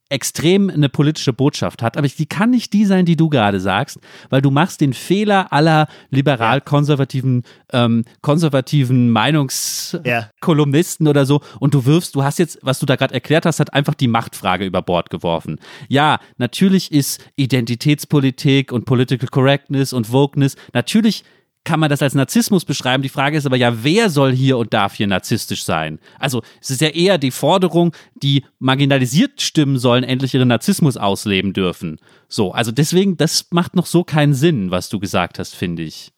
[0.10, 3.99] extrem eine politische Botschaft hat, aber die kann nicht die sein, die du gerade sagst,
[4.30, 7.43] weil du machst den Fehler aller liberal-konservativen
[7.74, 11.10] ähm, konservativen Meinungskolumnisten ja.
[11.10, 13.74] oder so und du wirfst, du hast jetzt, was du da gerade erklärt hast, hat
[13.74, 15.60] einfach die Machtfrage über Bord geworfen.
[15.89, 21.24] Ja, natürlich ist Identitätspolitik und Political Correctness und Wokeness natürlich
[21.68, 23.03] kann man das als Narzissmus beschreiben.
[23.03, 25.99] Die Frage ist aber ja, wer soll hier und darf hier narzisstisch sein?
[26.18, 31.51] Also es ist ja eher die Forderung, die marginalisiert Stimmen sollen endlich ihren Narzissmus ausleben
[31.51, 31.99] dürfen.
[32.30, 36.13] So, also deswegen, das macht noch so keinen Sinn, was du gesagt hast, finde ich.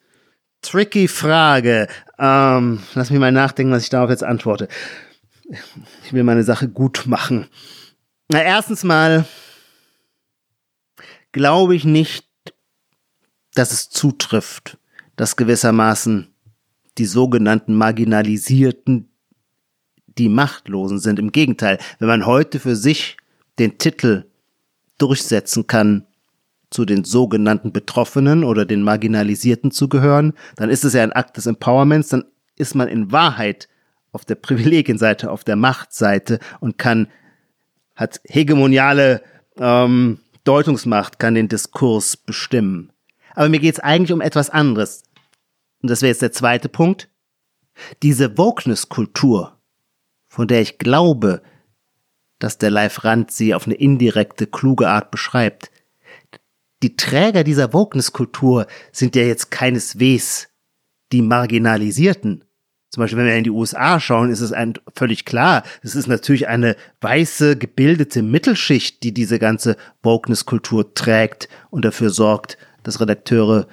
[0.62, 1.88] Tricky Frage.
[2.20, 4.68] Ähm, lass mich mal nachdenken, was ich darauf jetzt antworte.
[6.06, 7.48] Ich will meine Sache gut machen.
[8.28, 9.26] Na, erstens mal
[11.32, 12.28] glaube ich nicht,
[13.56, 14.78] dass es zutrifft
[15.20, 16.34] dass gewissermaßen
[16.98, 19.10] die sogenannten Marginalisierten
[20.08, 21.20] die Machtlosen sind.
[21.20, 23.18] Im Gegenteil, wenn man heute für sich
[23.60, 24.28] den Titel
[24.98, 26.06] durchsetzen kann,
[26.70, 31.36] zu den sogenannten Betroffenen oder den Marginalisierten zu gehören, dann ist es ja ein Akt
[31.36, 32.24] des Empowerments, dann
[32.56, 33.68] ist man in Wahrheit
[34.14, 37.08] auf der Privilegienseite, auf der Machtseite und kann,
[37.94, 39.22] hat hegemoniale
[39.58, 42.94] ähm, Deutungsmacht, kann den Diskurs bestimmen.
[43.36, 45.04] Aber mir geht es eigentlich um etwas anderes
[45.82, 47.10] und das wäre jetzt der zweite Punkt,
[48.04, 49.58] diese Wokeness-Kultur,
[50.28, 51.42] von der ich glaube,
[52.40, 55.72] dass der Live Rand sie auf eine indirekte, kluge Art beschreibt.
[56.82, 60.48] Die Träger dieser Wokeness-Kultur sind ja jetzt keineswegs
[61.12, 62.46] die Marginalisierten.
[62.90, 65.64] Zum Beispiel, wenn wir in die USA schauen, ist es ein, völlig klar.
[65.84, 72.58] Es ist natürlich eine weiße, gebildete Mittelschicht, die diese ganze Wokeness-Kultur trägt und dafür sorgt,
[72.84, 73.68] dass Redakteure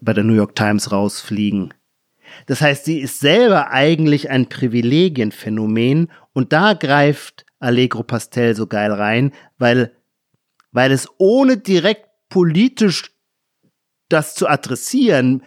[0.00, 1.74] bei, der New York Times rausfliegen.
[2.46, 8.92] Das heißt, sie ist selber eigentlich ein Privilegienphänomen und da greift Allegro Pastel so geil
[8.92, 9.94] rein, weil,
[10.70, 13.12] weil es ohne direkt politisch
[14.08, 15.42] das zu adressieren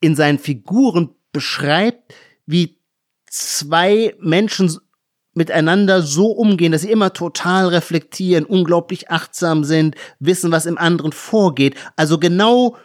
[0.00, 2.80] in seinen Figuren beschreibt, wie
[3.28, 4.78] zwei Menschen
[5.36, 11.12] miteinander so umgehen, dass sie immer total reflektieren, unglaublich achtsam sind, wissen, was im anderen
[11.12, 11.76] vorgeht.
[11.94, 12.76] Also genau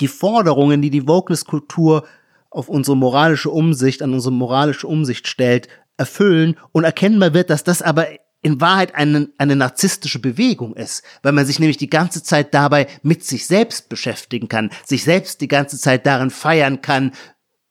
[0.00, 2.04] die Forderungen, die die Wokeness-Kultur
[2.50, 7.80] auf unsere moralische Umsicht, an unsere moralische Umsicht stellt, erfüllen und erkennbar wird, dass das
[7.80, 8.08] aber
[8.42, 12.88] in Wahrheit eine, eine narzisstische Bewegung ist, weil man sich nämlich die ganze Zeit dabei
[13.02, 17.12] mit sich selbst beschäftigen kann, sich selbst die ganze Zeit darin feiern kann,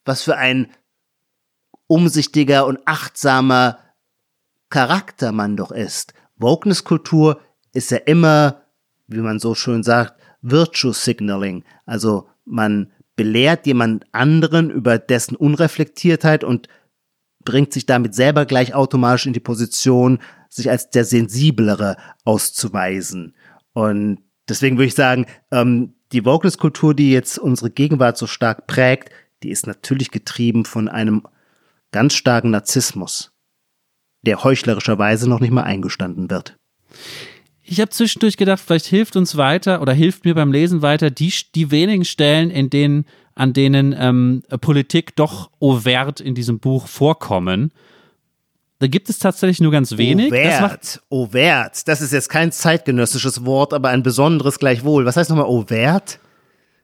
[0.05, 0.71] was für ein
[1.91, 3.77] umsichtiger und achtsamer
[4.69, 6.13] Charakter man doch ist.
[6.37, 7.41] Wokeness-Kultur
[7.73, 8.61] ist ja immer,
[9.07, 11.65] wie man so schön sagt, Virtue Signaling.
[11.85, 16.69] Also man belehrt jemand anderen über dessen Unreflektiertheit und
[17.43, 23.35] bringt sich damit selber gleich automatisch in die Position, sich als der Sensiblere auszuweisen.
[23.73, 29.09] Und deswegen würde ich sagen, ähm, die Wokeness-Kultur, die jetzt unsere Gegenwart so stark prägt,
[29.43, 31.23] die ist natürlich getrieben von einem
[31.91, 33.31] ganz starken Narzissmus,
[34.25, 36.55] der heuchlerischerweise noch nicht mal eingestanden wird.
[37.63, 41.33] Ich habe zwischendurch gedacht, vielleicht hilft uns weiter oder hilft mir beim Lesen weiter die,
[41.55, 47.71] die wenigen Stellen, in denen, an denen ähm, Politik doch overt in diesem Buch vorkommen.
[48.79, 50.33] Da gibt es tatsächlich nur ganz wenig.
[50.33, 51.87] Overt, das overt.
[51.87, 55.05] Das ist jetzt kein zeitgenössisches Wort, aber ein besonderes gleichwohl.
[55.05, 56.19] Was heißt nochmal overt?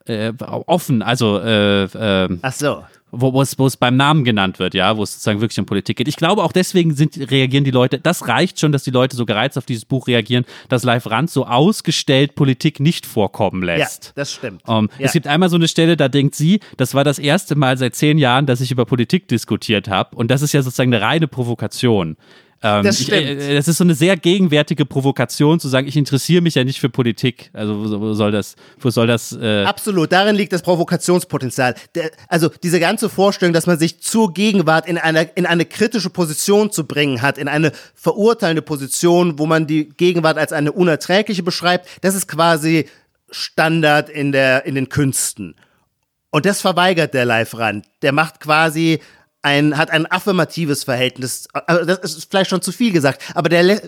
[0.05, 4.73] Äh, offen, also äh, äh, Ach so wo, es, wo es beim Namen genannt wird,
[4.73, 6.07] ja, wo es sozusagen wirklich um Politik geht.
[6.07, 9.25] Ich glaube, auch deswegen sind, reagieren die Leute, das reicht schon, dass die Leute so
[9.25, 14.05] gereizt auf dieses Buch reagieren, dass Live Rand so ausgestellt Politik nicht vorkommen lässt.
[14.07, 14.67] Ja, das stimmt.
[14.67, 15.05] Um, ähm, ja.
[15.05, 17.95] Es gibt einmal so eine Stelle, da denkt sie, das war das erste Mal seit
[17.95, 20.15] zehn Jahren, dass ich über Politik diskutiert habe.
[20.15, 22.17] Und das ist ja sozusagen eine reine Provokation.
[22.63, 23.21] Ähm, das stimmt.
[23.21, 26.63] Ich, äh, das ist so eine sehr gegenwärtige Provokation zu sagen, ich interessiere mich ja
[26.63, 27.49] nicht für Politik.
[27.53, 29.37] Also wo, wo soll das, wo soll das?
[29.39, 31.75] Äh Absolut, darin liegt das Provokationspotenzial.
[31.95, 36.09] Der, also diese ganze Vorstellung, dass man sich zur Gegenwart in eine, in eine kritische
[36.09, 41.43] Position zu bringen hat, in eine verurteilende Position, wo man die Gegenwart als eine unerträgliche
[41.43, 42.87] beschreibt, das ist quasi
[43.29, 45.55] Standard in der, in den Künsten.
[46.29, 47.85] Und das verweigert der Live-Rand.
[48.01, 48.99] Der macht quasi
[49.41, 51.47] ein, hat ein affirmatives Verhältnis.
[51.67, 53.81] Das ist vielleicht schon zu viel gesagt, aber der,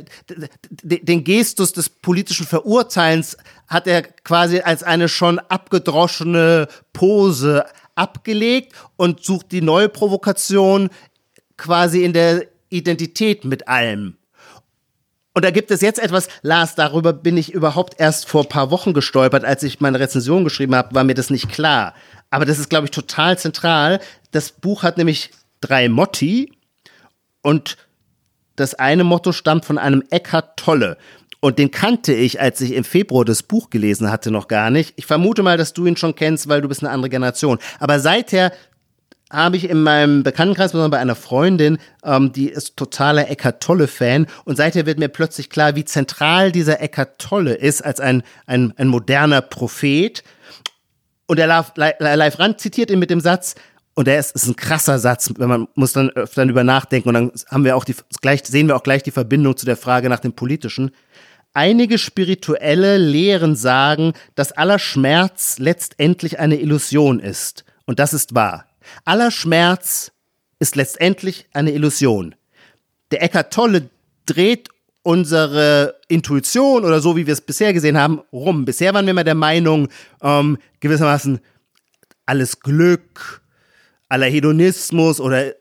[0.84, 3.38] den Gestus des politischen Verurteilens
[3.68, 10.90] hat er quasi als eine schon abgedroschene Pose abgelegt und sucht die neue Provokation
[11.58, 14.16] quasi in der Identität mit allem.
[15.34, 18.72] Und da gibt es jetzt etwas, Lars, darüber bin ich überhaupt erst vor ein paar
[18.72, 21.94] Wochen gestolpert, als ich meine Rezension geschrieben habe, war mir das nicht klar.
[22.30, 24.00] Aber das ist, glaube ich, total zentral.
[24.32, 25.32] Das Buch hat nämlich
[25.62, 26.52] drei Motti
[27.42, 27.78] und
[28.56, 30.98] das eine Motto stammt von einem Eckhart Tolle.
[31.42, 34.94] Und den kannte ich, als ich im Februar das Buch gelesen hatte, noch gar nicht.
[34.98, 37.60] Ich vermute mal, dass du ihn schon kennst, weil du bist eine andere Generation.
[37.80, 38.52] Aber seither
[39.32, 44.28] habe ich in meinem Bekanntenkreis, besonders bei einer Freundin, ähm, die ist totaler Eckart Tolle-Fan.
[44.44, 48.74] Und seither wird mir plötzlich klar, wie zentral dieser Eckart Tolle ist als ein, ein,
[48.76, 50.24] ein moderner Prophet.
[51.28, 53.56] Und der Live Rand zitiert ihn mit dem Satz,
[54.00, 57.16] und der ist, ist ein krasser Satz, wenn man muss dann öfter über nachdenken und
[57.16, 60.08] dann haben wir auch die, gleich, sehen wir auch gleich die Verbindung zu der Frage
[60.08, 60.92] nach dem Politischen.
[61.52, 67.66] Einige spirituelle Lehren sagen, dass aller Schmerz letztendlich eine Illusion ist.
[67.86, 68.68] Und das ist wahr.
[69.04, 70.14] Aller Schmerz
[70.60, 72.36] ist letztendlich eine Illusion.
[73.12, 73.90] Der Eckart Tolle
[74.26, 74.70] dreht
[75.04, 78.64] unsere Intuition oder so, wie wir es bisher gesehen haben, rum.
[78.64, 79.90] Bisher waren wir immer der Meinung,
[80.22, 81.42] ähm, gewissermaßen
[82.26, 83.42] alles Glück,
[84.10, 85.54] aller Hedonismus oder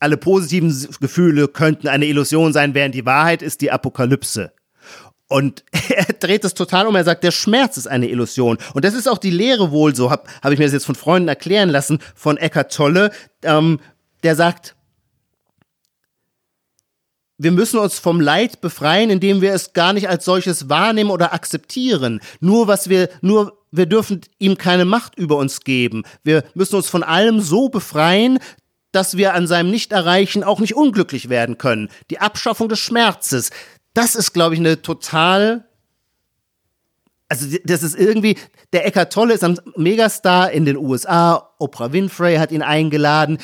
[0.00, 4.52] alle positiven Gefühle könnten eine Illusion sein, während die Wahrheit ist die Apokalypse.
[5.28, 6.96] Und er dreht es total um.
[6.96, 8.58] Er sagt, der Schmerz ist eine Illusion.
[8.74, 10.94] Und das ist auch die Lehre wohl so, habe hab ich mir das jetzt von
[10.94, 13.12] Freunden erklären lassen, von Eckhart Tolle,
[13.42, 13.78] ähm,
[14.24, 14.74] der sagt,
[17.42, 21.34] wir müssen uns vom Leid befreien, indem wir es gar nicht als solches wahrnehmen oder
[21.34, 22.20] akzeptieren.
[22.40, 26.04] Nur was wir, nur wir dürfen ihm keine Macht über uns geben.
[26.22, 28.38] Wir müssen uns von allem so befreien,
[28.92, 31.88] dass wir an seinem Nichterreichen auch nicht unglücklich werden können.
[32.10, 33.50] Die Abschaffung des Schmerzes.
[33.94, 35.64] Das ist, glaube ich, eine total
[37.32, 38.36] also das ist irgendwie,
[38.74, 43.38] der Eckart Tolle ist ein Megastar in den USA, Oprah Winfrey hat ihn eingeladen,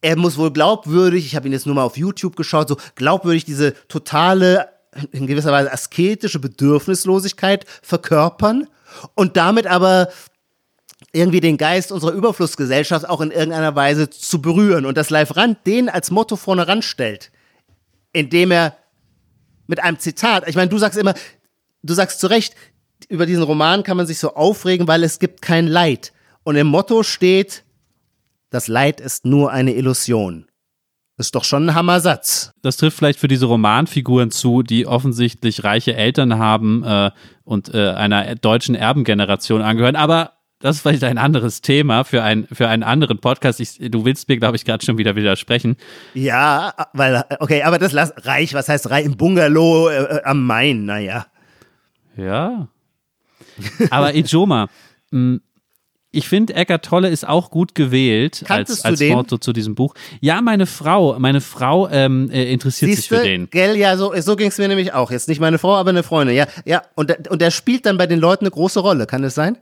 [0.00, 3.44] er muss wohl glaubwürdig, ich habe ihn jetzt nur mal auf YouTube geschaut, so glaubwürdig
[3.44, 4.68] diese totale,
[5.12, 8.68] in gewisser Weise asketische Bedürfnislosigkeit verkörpern
[9.14, 10.08] und damit aber
[11.12, 15.66] irgendwie den Geist unserer Überflussgesellschaft auch in irgendeiner Weise zu berühren und dass Live Rand
[15.66, 17.30] den als Motto vorne ranstellt,
[18.12, 18.76] indem er
[19.66, 21.14] mit einem Zitat, ich meine, du sagst immer,
[21.82, 22.54] du sagst zu Recht,
[23.08, 26.12] über diesen Roman kann man sich so aufregen, weil es gibt kein Leid.
[26.42, 27.64] Und im Motto steht,
[28.50, 30.46] das Leid ist nur eine Illusion.
[31.16, 32.52] Ist doch schon ein Hammersatz.
[32.62, 37.10] Das trifft vielleicht für diese Romanfiguren zu, die offensichtlich reiche Eltern haben äh,
[37.42, 39.96] und äh, einer deutschen Erbengeneration angehören.
[39.96, 43.58] Aber das ist vielleicht ein anderes Thema für, ein, für einen anderen Podcast.
[43.58, 45.76] Ich, du willst mir, glaube ich, gerade schon wieder widersprechen.
[46.14, 49.04] Ja, weil, okay, aber das lass, reich, was heißt reich?
[49.04, 51.26] Im Bungalow äh, am Main, naja.
[52.16, 52.68] Ja.
[53.90, 54.68] Aber Ijoma,
[55.10, 55.38] mh,
[56.10, 59.94] ich finde, Eckart Tolle ist auch gut gewählt Kanntest als, als Motto zu diesem Buch.
[60.20, 63.50] Ja, meine Frau, meine Frau ähm, äh, interessiert Siehste, sich für den.
[63.50, 65.10] Gell, ja, so, so ging es mir nämlich auch.
[65.10, 66.34] Jetzt nicht meine Frau, aber eine Freundin.
[66.34, 66.82] Ja, ja.
[66.94, 69.06] Und, und der spielt dann bei den Leuten eine große Rolle.
[69.06, 69.58] Kann das sein?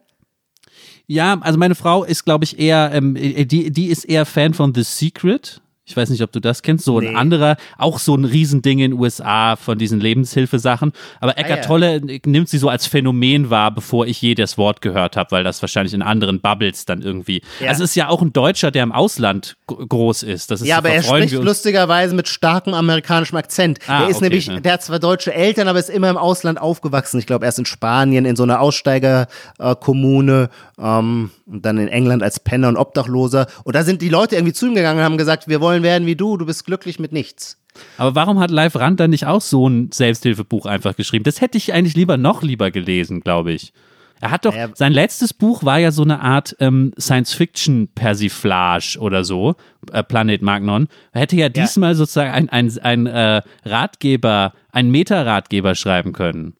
[1.09, 4.55] Ja, also meine Frau ist, glaube ich, eher, ähm, äh, die, die ist eher Fan
[4.55, 5.61] von The Secret.
[5.89, 6.85] Ich weiß nicht, ob du das kennst.
[6.85, 10.93] So ein anderer, auch so ein Riesending in den USA von diesen Lebenshilfesachen.
[11.21, 11.67] Aber Eckart ah, ja.
[11.67, 15.45] Tolle nimmt sie so als Phänomen wahr, bevor ich je das Wort gehört habe, weil
[15.45, 17.41] das wahrscheinlich in anderen Bubbles dann irgendwie.
[17.61, 17.69] Ja.
[17.69, 20.51] Also es ist ja auch ein Deutscher, der im Ausland groß ist.
[20.51, 23.79] Das ist ja, aber er spricht lustigerweise mit starkem amerikanischem Akzent.
[23.87, 24.59] Ah, er ist okay, nämlich, ja.
[24.59, 27.21] der hat zwar deutsche Eltern, aber ist immer im Ausland aufgewachsen.
[27.21, 32.25] Ich glaube, er ist in Spanien in so einer Aussteigerkommune ähm, und dann in England
[32.25, 33.47] als Penner und Obdachloser.
[33.63, 35.83] Und da sind die Leute irgendwie zu ihm gegangen und haben gesagt, wir wollen wollen
[35.83, 37.59] werden wie du, du bist glücklich mit nichts.
[37.99, 41.25] Aber warum hat Live Rand dann nicht auch so ein Selbsthilfebuch einfach geschrieben?
[41.25, 43.75] Das hätte ich eigentlich lieber noch lieber gelesen, glaube ich.
[44.23, 44.71] Er hat doch, naja.
[44.75, 49.57] sein letztes Buch war ja so eine Art ähm, Science-Fiction-Persiflage oder so,
[49.93, 50.89] äh, Planet Magnon.
[51.13, 51.97] Er hätte ja diesmal ja.
[51.97, 56.55] sozusagen ein, ein, ein äh, Ratgeber, ein Meta-Ratgeber schreiben können.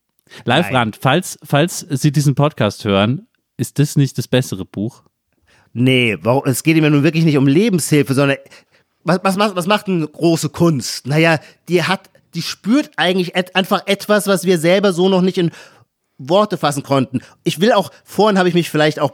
[0.45, 5.03] Live Rand, falls, falls Sie diesen Podcast hören, ist das nicht das bessere Buch?
[5.79, 8.39] Nee, warum, es geht ihm ja nun wirklich nicht um Lebenshilfe, sondern
[9.07, 11.07] was, was, macht, was macht eine große Kunst?
[11.07, 11.39] Naja,
[11.69, 15.51] die hat, die spürt eigentlich et einfach etwas, was wir selber so noch nicht in
[16.19, 17.21] Worte fassen konnten.
[17.45, 19.13] Ich will auch, vorhin habe ich mich vielleicht auch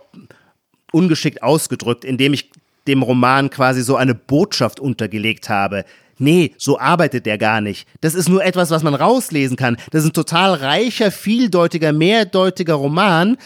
[0.92, 2.50] ungeschickt ausgedrückt, indem ich
[2.86, 5.84] dem Roman quasi so eine Botschaft untergelegt habe.
[6.18, 7.86] Nee, so arbeitet der gar nicht.
[8.00, 9.76] Das ist nur etwas, was man rauslesen kann.
[9.90, 13.36] Das ist ein total reicher, vieldeutiger, mehrdeutiger Roman.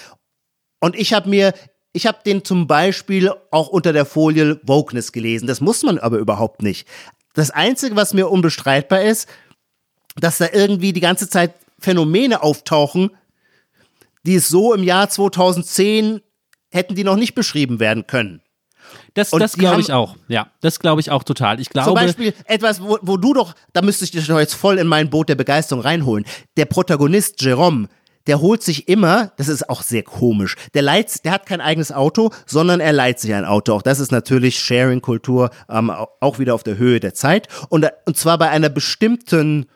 [0.81, 1.55] Und ich habe mir,
[1.97, 5.47] ich habe den zum Beispiel auch unter der Folie Wokeness gelesen.
[5.47, 6.87] Das muss man aber überhaupt nicht.
[7.33, 9.29] Das Einzige, was mir unbestreitbar ist,
[10.17, 13.11] dass da irgendwie die ganze Zeit Phänomene auftauchen,
[14.25, 16.21] die es so im Jahr 2010
[16.71, 18.43] hätten die noch nicht beschrieben werden können.
[19.15, 20.17] Das, das glaube ich auch.
[20.29, 21.61] Ja, das glaube ich auch total.
[21.61, 21.87] Ich glaube.
[21.87, 24.87] Zum Beispiel etwas, wo, wo du doch, da müsste ich dich doch jetzt voll in
[24.87, 26.27] mein Boot der Begeisterung reinholen.
[26.59, 27.89] Der Protagonist Jerome,
[28.27, 31.93] der holt sich immer, das ist auch sehr komisch, der leiht, der hat kein eigenes
[31.93, 33.73] Auto, sondern er leiht sich ein Auto.
[33.73, 37.49] Auch das ist natürlich Sharing-Kultur, ähm, auch wieder auf der Höhe der Zeit.
[37.69, 39.67] Und, und zwar bei einer bestimmten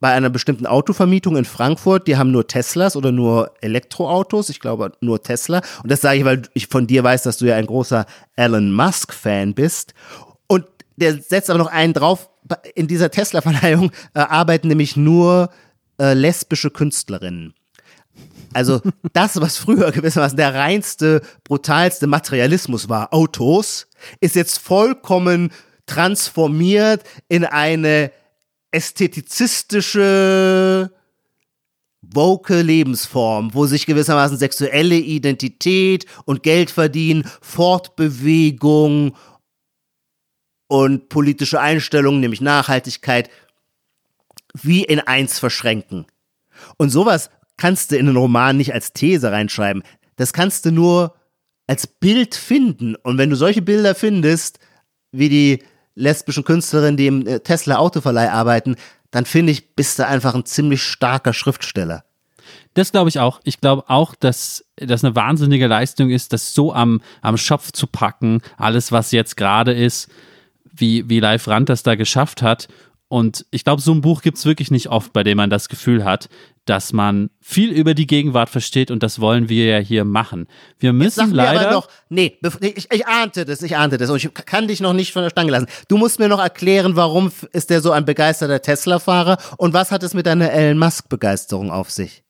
[0.00, 4.92] bei einer bestimmten Autovermietung in Frankfurt, die haben nur Teslas oder nur Elektroautos, ich glaube
[5.02, 5.60] nur Tesla.
[5.82, 8.72] Und das sage ich, weil ich von dir weiß, dass du ja ein großer Elon
[8.72, 9.92] Musk-Fan bist.
[10.46, 10.64] Und
[10.96, 12.30] der setzt aber noch einen drauf,
[12.74, 15.50] in dieser Tesla-Verleihung äh, arbeiten nämlich nur
[16.00, 17.54] äh, lesbische Künstlerinnen.
[18.52, 18.80] Also
[19.12, 23.86] das, was früher gewissermaßen der reinste, brutalste Materialismus war, Autos,
[24.20, 25.52] ist jetzt vollkommen
[25.86, 28.12] transformiert in eine
[28.70, 30.92] ästhetizistische,
[32.00, 39.16] woke Lebensform, wo sich gewissermaßen sexuelle Identität und Geldverdienen, Fortbewegung
[40.68, 43.30] und politische Einstellungen, nämlich Nachhaltigkeit,
[44.54, 46.06] wie in eins verschränken.
[46.76, 49.82] Und sowas kannst du in einen Roman nicht als These reinschreiben.
[50.16, 51.14] Das kannst du nur
[51.66, 52.96] als Bild finden.
[52.96, 54.58] Und wenn du solche Bilder findest,
[55.12, 55.62] wie die
[55.94, 58.76] lesbischen Künstlerinnen, die im äh, Tesla Autoverleih arbeiten,
[59.10, 62.04] dann finde ich, bist du einfach ein ziemlich starker Schriftsteller.
[62.74, 63.40] Das glaube ich auch.
[63.44, 67.86] Ich glaube auch, dass das eine wahnsinnige Leistung ist, das so am, am Schopf zu
[67.86, 70.08] packen, alles, was jetzt gerade ist,
[70.64, 72.68] wie, wie Live Rand das da geschafft hat.
[73.12, 75.68] Und ich glaube, so ein Buch gibt es wirklich nicht oft, bei dem man das
[75.68, 76.28] Gefühl hat,
[76.64, 80.46] dass man viel über die Gegenwart versteht und das wollen wir ja hier machen.
[80.78, 81.72] Wir müssen leider.
[81.72, 85.12] Noch, nee, ich, ich ahnte das, ich ahnte das und ich kann dich noch nicht
[85.12, 85.66] von der Stange lassen.
[85.88, 90.04] Du musst mir noch erklären, warum ist der so ein begeisterter Tesla-Fahrer und was hat
[90.04, 92.22] es mit deiner Elon Musk-Begeisterung auf sich?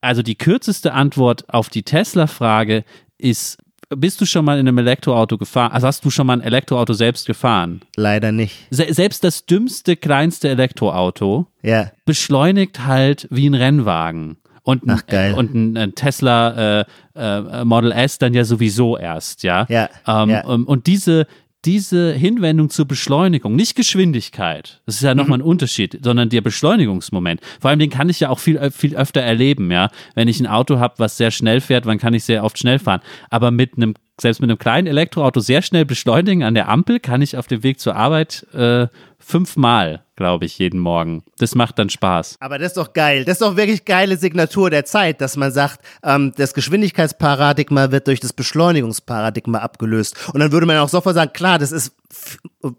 [0.00, 2.84] Also die kürzeste Antwort auf die Tesla-Frage
[3.18, 3.58] ist
[3.96, 5.72] bist du schon mal in einem Elektroauto gefahren?
[5.72, 7.80] Also hast du schon mal ein Elektroauto selbst gefahren?
[7.96, 8.66] Leider nicht.
[8.70, 11.90] Se selbst das dümmste, kleinste Elektroauto ja.
[12.04, 14.36] beschleunigt halt wie ein Rennwagen.
[14.64, 16.84] Und ein, Ach, und ein, ein Tesla äh,
[17.16, 19.66] äh, Model S dann ja sowieso erst, ja.
[19.68, 20.44] Ja, ähm, ja.
[20.44, 21.26] Und diese,
[21.64, 27.40] diese Hinwendung zur Beschleunigung, nicht Geschwindigkeit, das ist ja nochmal ein Unterschied, sondern der Beschleunigungsmoment.
[27.60, 29.88] Vor allem den kann ich ja auch viel, viel öfter erleben, ja.
[30.14, 32.80] Wenn ich ein Auto habe, was sehr schnell fährt, dann kann ich sehr oft schnell
[32.80, 33.00] fahren.
[33.30, 37.22] Aber mit einem, selbst mit einem kleinen Elektroauto sehr schnell beschleunigen an der Ampel, kann
[37.22, 38.88] ich auf dem Weg zur Arbeit äh,
[39.24, 41.22] fünfmal, glaube ich, jeden Morgen.
[41.38, 42.36] Das macht dann Spaß.
[42.40, 43.24] Aber das ist doch geil.
[43.24, 48.06] Das ist doch wirklich geile Signatur der Zeit, dass man sagt, ähm, das Geschwindigkeitsparadigma wird
[48.08, 50.16] durch das Beschleunigungsparadigma abgelöst.
[50.32, 51.96] Und dann würde man auch sofort sagen, klar, das ist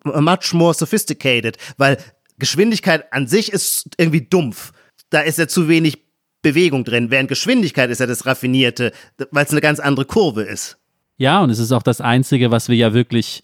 [0.04, 1.98] much more sophisticated, weil
[2.38, 4.72] Geschwindigkeit an sich ist irgendwie dumpf.
[5.10, 6.04] Da ist ja zu wenig
[6.42, 8.92] Bewegung drin, während Geschwindigkeit ist ja das Raffinierte,
[9.32, 10.78] weil es eine ganz andere Kurve ist.
[11.18, 13.44] Ja, und es ist auch das Einzige, was wir ja wirklich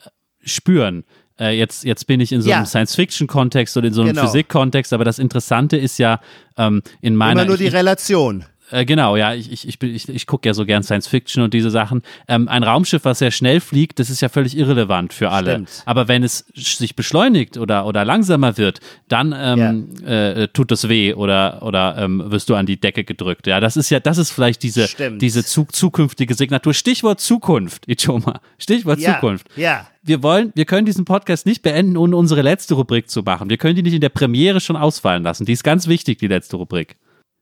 [0.00, 0.08] äh,
[0.40, 1.04] spüren
[1.38, 2.66] äh, jetzt, jetzt bin ich in so einem ja.
[2.66, 4.26] Science-Fiction-Kontext oder in so einem genau.
[4.26, 6.20] Physik-Kontext, aber das Interessante ist ja
[6.56, 7.42] ähm, in meiner.
[7.42, 8.44] Immer nur die ich, Relation.
[8.70, 11.52] Äh, genau, ja, ich, ich, ich, ich, ich gucke ja so gern Science Fiction und
[11.52, 12.02] diese Sachen.
[12.28, 15.52] Ähm, ein Raumschiff, was sehr schnell fliegt, das ist ja völlig irrelevant für alle.
[15.52, 15.82] Stimmt.
[15.84, 20.30] Aber wenn es sich beschleunigt oder, oder langsamer wird, dann ähm, ja.
[20.30, 23.46] äh, tut das weh oder, oder ähm, wirst du an die Decke gedrückt.
[23.46, 24.88] Ja, das ist ja, das ist vielleicht diese,
[25.18, 26.72] diese zu, zukünftige Signatur.
[26.72, 28.40] Stichwort Zukunft, Ichoma.
[28.58, 29.14] Stichwort ja.
[29.14, 29.46] Zukunft.
[29.56, 29.86] Ja.
[30.02, 33.50] Wir wollen, wir können diesen Podcast nicht beenden, ohne unsere letzte Rubrik zu machen.
[33.50, 35.44] Wir können die nicht in der Premiere schon ausfallen lassen.
[35.44, 36.96] Die ist ganz wichtig, die letzte Rubrik.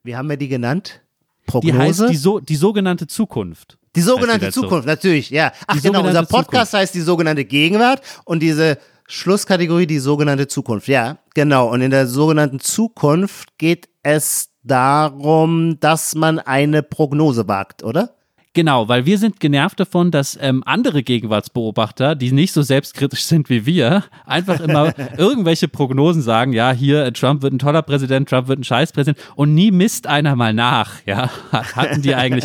[0.05, 1.01] Wie haben wir die genannt?
[1.47, 1.73] Prognose?
[1.73, 3.79] Die heißt die, so, die sogenannte Zukunft.
[3.95, 5.53] Die sogenannte die Zukunft, natürlich, ja.
[5.67, 6.73] Ach die genau, unser Podcast Zukunft.
[6.75, 10.89] heißt die sogenannte Gegenwart und diese Schlusskategorie die sogenannte Zukunft.
[10.89, 11.71] Ja, genau.
[11.71, 18.15] Und in der sogenannten Zukunft geht es darum, dass man eine Prognose wagt, oder?
[18.55, 23.49] Genau, weil wir sind genervt davon, dass ähm, andere Gegenwartsbeobachter, die nicht so selbstkritisch sind
[23.49, 28.29] wie wir, einfach immer irgendwelche Prognosen sagen, ja, hier, äh, Trump wird ein toller Präsident,
[28.29, 32.45] Trump wird ein Scheißpräsident und nie misst einer mal nach, ja, hatten die eigentlich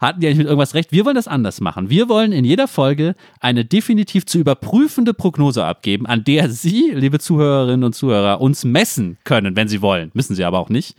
[0.00, 0.90] hatten die eigentlich mit irgendwas recht?
[0.90, 1.88] Wir wollen das anders machen.
[1.88, 7.20] Wir wollen in jeder Folge eine definitiv zu überprüfende Prognose abgeben, an der Sie, liebe
[7.20, 10.10] Zuhörerinnen und Zuhörer, uns messen können, wenn Sie wollen.
[10.12, 10.96] Müssen Sie aber auch nicht.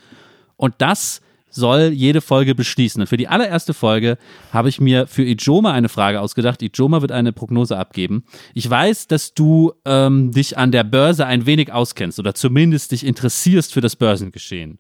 [0.56, 1.22] Und das
[1.56, 3.02] soll jede Folge beschließen.
[3.02, 4.18] Und für die allererste Folge
[4.52, 6.62] habe ich mir für Ijoma eine Frage ausgedacht.
[6.62, 8.26] Ijoma wird eine Prognose abgeben.
[8.54, 13.06] Ich weiß, dass du ähm, dich an der Börse ein wenig auskennst oder zumindest dich
[13.06, 14.80] interessierst für das Börsengeschehen.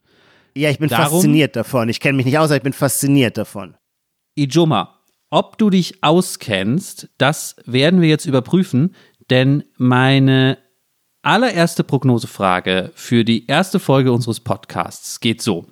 [0.55, 1.89] Ja, ich bin Darum, fasziniert davon.
[1.89, 3.75] Ich kenne mich nicht aus, aber ich bin fasziniert davon.
[4.35, 4.99] Ijoma,
[5.29, 8.93] ob du dich auskennst, das werden wir jetzt überprüfen,
[9.29, 10.57] denn meine
[11.23, 15.65] allererste Prognosefrage für die erste Folge unseres Podcasts geht so.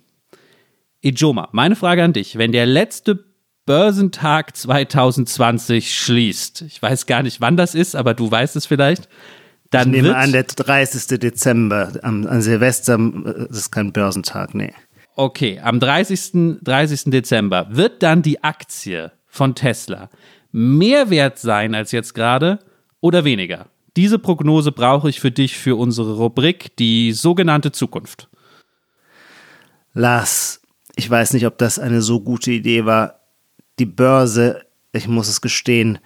[1.01, 3.25] Ijoma, meine Frage an dich, wenn der letzte
[3.65, 9.09] Börsentag 2020 schließt, ich weiß gar nicht, wann das ist, aber du weißt es vielleicht,
[9.71, 11.19] dann ich nehme an, der 30.
[11.19, 14.73] Dezember, am, an Silvester, äh, das ist kein Börsentag, nee.
[15.15, 16.59] Okay, am 30.
[16.61, 17.11] 30.
[17.11, 20.09] Dezember wird dann die Aktie von Tesla
[20.51, 22.59] mehr wert sein als jetzt gerade
[23.01, 23.67] oder weniger?
[23.97, 28.29] Diese Prognose brauche ich für dich für unsere Rubrik, die sogenannte Zukunft.
[29.93, 30.61] Lars,
[30.95, 33.19] ich weiß nicht, ob das eine so gute Idee war.
[33.79, 35.99] Die Börse, ich muss es gestehen,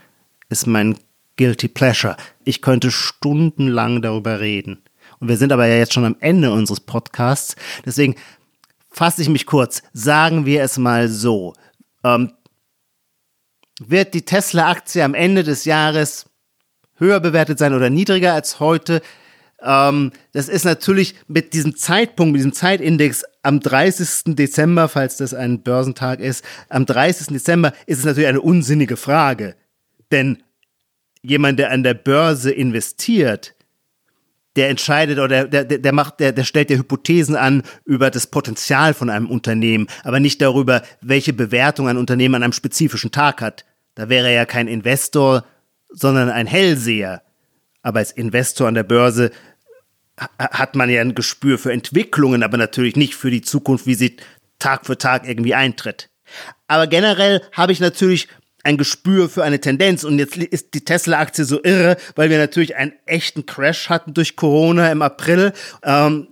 [0.50, 0.98] ist mein
[1.38, 2.18] guilty pleasure.
[2.44, 4.82] Ich könnte stundenlang darüber reden.
[5.20, 7.56] Und wir sind aber ja jetzt schon am Ende unseres Podcasts.
[7.86, 8.16] Deswegen
[9.00, 9.82] fasse ich mich kurz.
[9.94, 11.54] Sagen wir es mal so.
[12.04, 12.34] Ähm,
[13.80, 16.26] wird die Tesla-Aktie am Ende des Jahres
[16.96, 19.02] höher bewertet sein oder niedriger als heute?
[19.62, 24.36] Ähm, das ist natürlich mit diesem Zeitpunkt, mit diesem Zeitindex am 30.
[24.36, 27.28] Dezember, falls das ein Börsentag ist, am 30.
[27.28, 29.56] Dezember ist es natürlich eine unsinnige Frage.
[30.12, 30.44] Denn
[31.22, 33.56] jemand, der an der Börse investiert,
[34.60, 38.28] der entscheidet oder der, der, der macht, der, der stellt ja Hypothesen an über das
[38.28, 43.42] Potenzial von einem Unternehmen, aber nicht darüber, welche Bewertung ein Unternehmen an einem spezifischen Tag
[43.42, 43.64] hat.
[43.96, 45.46] Da wäre er ja kein Investor,
[45.88, 47.22] sondern ein Hellseher.
[47.84, 49.32] Aber als Investor an der Börse
[50.38, 54.18] hat man ja ein Gespür für Entwicklungen, aber natürlich nicht für die Zukunft, wie sie
[54.60, 56.10] Tag für Tag irgendwie eintritt.
[56.68, 58.28] Aber generell habe ich natürlich
[58.64, 60.04] ein Gespür für eine Tendenz.
[60.04, 64.36] Und jetzt ist die Tesla-Aktie so irre, weil wir natürlich einen echten Crash hatten durch
[64.36, 65.54] Corona im April.
[65.84, 66.28] Ähm,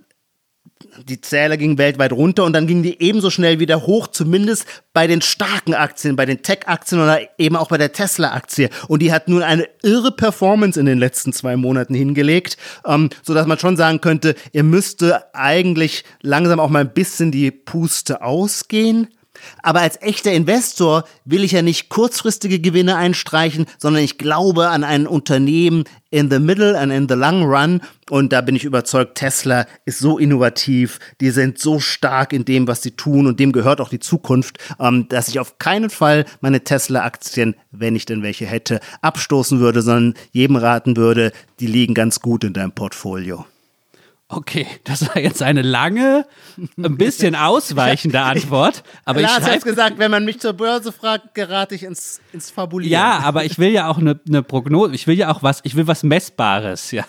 [1.04, 5.08] die Zähler gingen weltweit runter und dann gingen die ebenso schnell wieder hoch, zumindest bei
[5.08, 8.70] den starken Aktien, bei den Tech-Aktien oder eben auch bei der Tesla-Aktie.
[8.88, 13.48] Und die hat nun eine irre Performance in den letzten zwei Monaten hingelegt, ähm, sodass
[13.48, 19.08] man schon sagen könnte, ihr müsste eigentlich langsam auch mal ein bisschen die Puste ausgehen.
[19.64, 24.84] Aber als echter Investor will ich ja nicht kurzfristige Gewinne einstreichen, sondern ich glaube an
[24.84, 27.82] ein Unternehmen in the middle and in the long run.
[28.10, 32.68] Und da bin ich überzeugt, Tesla ist so innovativ, die sind so stark in dem,
[32.68, 36.26] was sie tun und dem gehört auch die Zukunft, ähm, dass ich auf keinen Fall
[36.42, 41.94] meine Tesla-Aktien, wenn ich denn welche hätte, abstoßen würde, sondern jedem raten würde, die liegen
[41.94, 43.46] ganz gut in deinem Portfolio.
[44.30, 46.26] Okay, das war jetzt eine lange,
[46.78, 48.84] ein bisschen ausweichende Antwort.
[49.06, 52.52] Aber Lars ich hat gesagt, wenn man mich zur Börse fragt, gerate ich ins, ins
[52.52, 52.92] Fabulieren.
[52.92, 55.78] Ja, aber ich will ja auch eine, eine Prognose, ich will ja auch was, ich
[55.78, 56.92] will was Messbares.
[56.92, 57.06] Ja.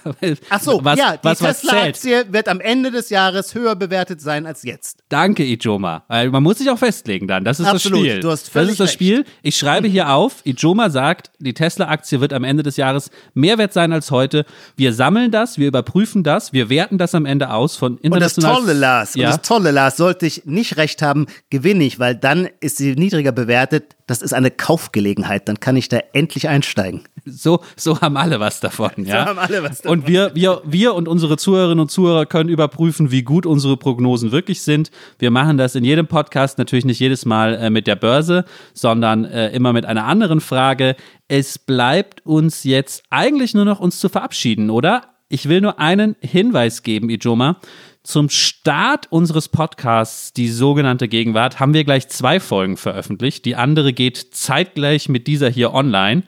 [0.48, 4.62] Ach so, was, ja, die Tesla-Aktie wird am Ende des Jahres höher bewertet sein als
[4.62, 5.02] jetzt.
[5.08, 6.04] Danke, Ijoma.
[6.06, 8.20] Weil man muss sich auch festlegen dann, das ist Absolut, das Spiel.
[8.20, 9.24] Du hast völlig das ist das Spiel.
[9.42, 13.72] Ich schreibe hier auf, Ijoma sagt, die Tesla-Aktie wird am Ende des Jahres mehr wert
[13.72, 14.46] sein als heute.
[14.76, 18.50] Wir sammeln das, wir überprüfen das, wir werten das das am Ende aus von international.
[18.50, 19.28] Und das Tolle, Lars, ja?
[19.28, 22.94] und das Tolle, Lars, sollte ich nicht recht haben, gewinne ich, weil dann ist sie
[22.94, 23.96] niedriger bewertet.
[24.06, 25.48] Das ist eine Kaufgelegenheit.
[25.48, 27.02] Dann kann ich da endlich einsteigen.
[27.24, 29.24] So, so haben alle was davon, ja.
[29.24, 30.00] So haben alle was davon.
[30.00, 34.32] Und wir, wir, wir und unsere Zuhörerinnen und Zuhörer können überprüfen, wie gut unsere Prognosen
[34.32, 34.90] wirklich sind.
[35.18, 39.24] Wir machen das in jedem Podcast, natürlich nicht jedes Mal äh, mit der Börse, sondern
[39.24, 40.96] äh, immer mit einer anderen Frage.
[41.28, 45.02] Es bleibt uns jetzt eigentlich nur noch uns zu verabschieden, oder?
[45.28, 47.60] Ich will nur einen Hinweis geben, Ijoma.
[48.02, 53.44] Zum Start unseres Podcasts, die sogenannte Gegenwart, haben wir gleich zwei Folgen veröffentlicht.
[53.44, 56.22] Die andere geht zeitgleich mit dieser hier online.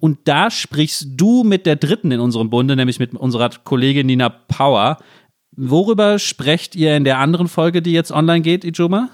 [0.00, 4.30] Und da sprichst du mit der dritten in unserem Bunde, nämlich mit unserer Kollegin Nina
[4.30, 4.98] Power.
[5.52, 9.10] Worüber sprecht ihr in der anderen Folge, die jetzt online geht, Ijoma?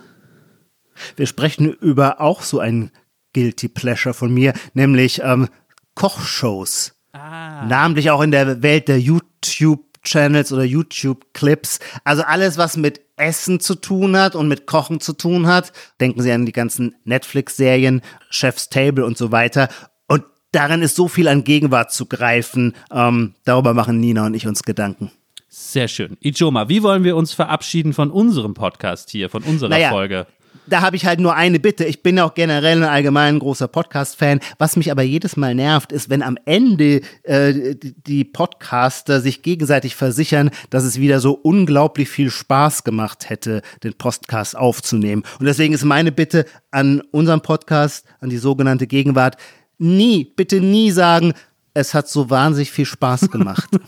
[1.16, 2.91] Wir sprechen über auch so ein
[3.34, 5.49] Guilty Pleasure von mir, nämlich ähm,
[5.95, 6.95] Kochshows.
[7.16, 7.64] Ah.
[7.66, 11.78] Namentlich auch in der Welt der YouTube-Channels oder YouTube-Clips.
[12.04, 15.72] Also alles, was mit Essen zu tun hat und mit Kochen zu tun hat.
[16.00, 19.68] Denken Sie an die ganzen Netflix-Serien, Chef's Table und so weiter.
[20.06, 22.74] Und darin ist so viel an Gegenwart zu greifen.
[22.92, 25.10] Ähm, darüber machen Nina und ich uns Gedanken.
[25.48, 26.18] Sehr schön.
[26.20, 30.26] Ijoma, wie wollen wir uns verabschieden von unserem Podcast hier, von unserer naja, Folge?
[30.66, 31.84] Da habe ich halt nur eine Bitte.
[31.84, 34.40] Ich bin auch generell ein allgemein großer Podcast-Fan.
[34.58, 39.96] Was mich aber jedes Mal nervt, ist, wenn am Ende äh, die Podcaster sich gegenseitig
[39.96, 45.22] versichern, dass es wieder so unglaublich viel Spaß gemacht hätte, den Podcast aufzunehmen.
[45.38, 49.36] Und deswegen ist meine Bitte an unseren Podcast, an die sogenannte Gegenwart,
[49.78, 51.34] nie, bitte nie sagen,
[51.74, 53.68] es hat so wahnsinnig viel Spaß gemacht.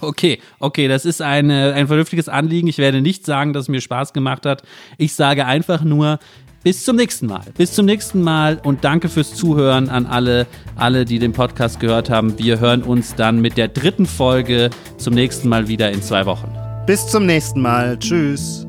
[0.00, 2.68] Okay, okay, das ist eine, ein vernünftiges Anliegen.
[2.68, 4.62] Ich werde nicht sagen, dass es mir Spaß gemacht hat.
[4.96, 6.18] Ich sage einfach nur,
[6.64, 7.44] bis zum nächsten Mal.
[7.56, 10.46] Bis zum nächsten Mal und danke fürs Zuhören an alle,
[10.76, 12.38] alle, die den Podcast gehört haben.
[12.38, 16.52] Wir hören uns dann mit der dritten Folge zum nächsten Mal wieder in zwei Wochen.
[16.86, 17.98] Bis zum nächsten Mal.
[17.98, 18.67] Tschüss.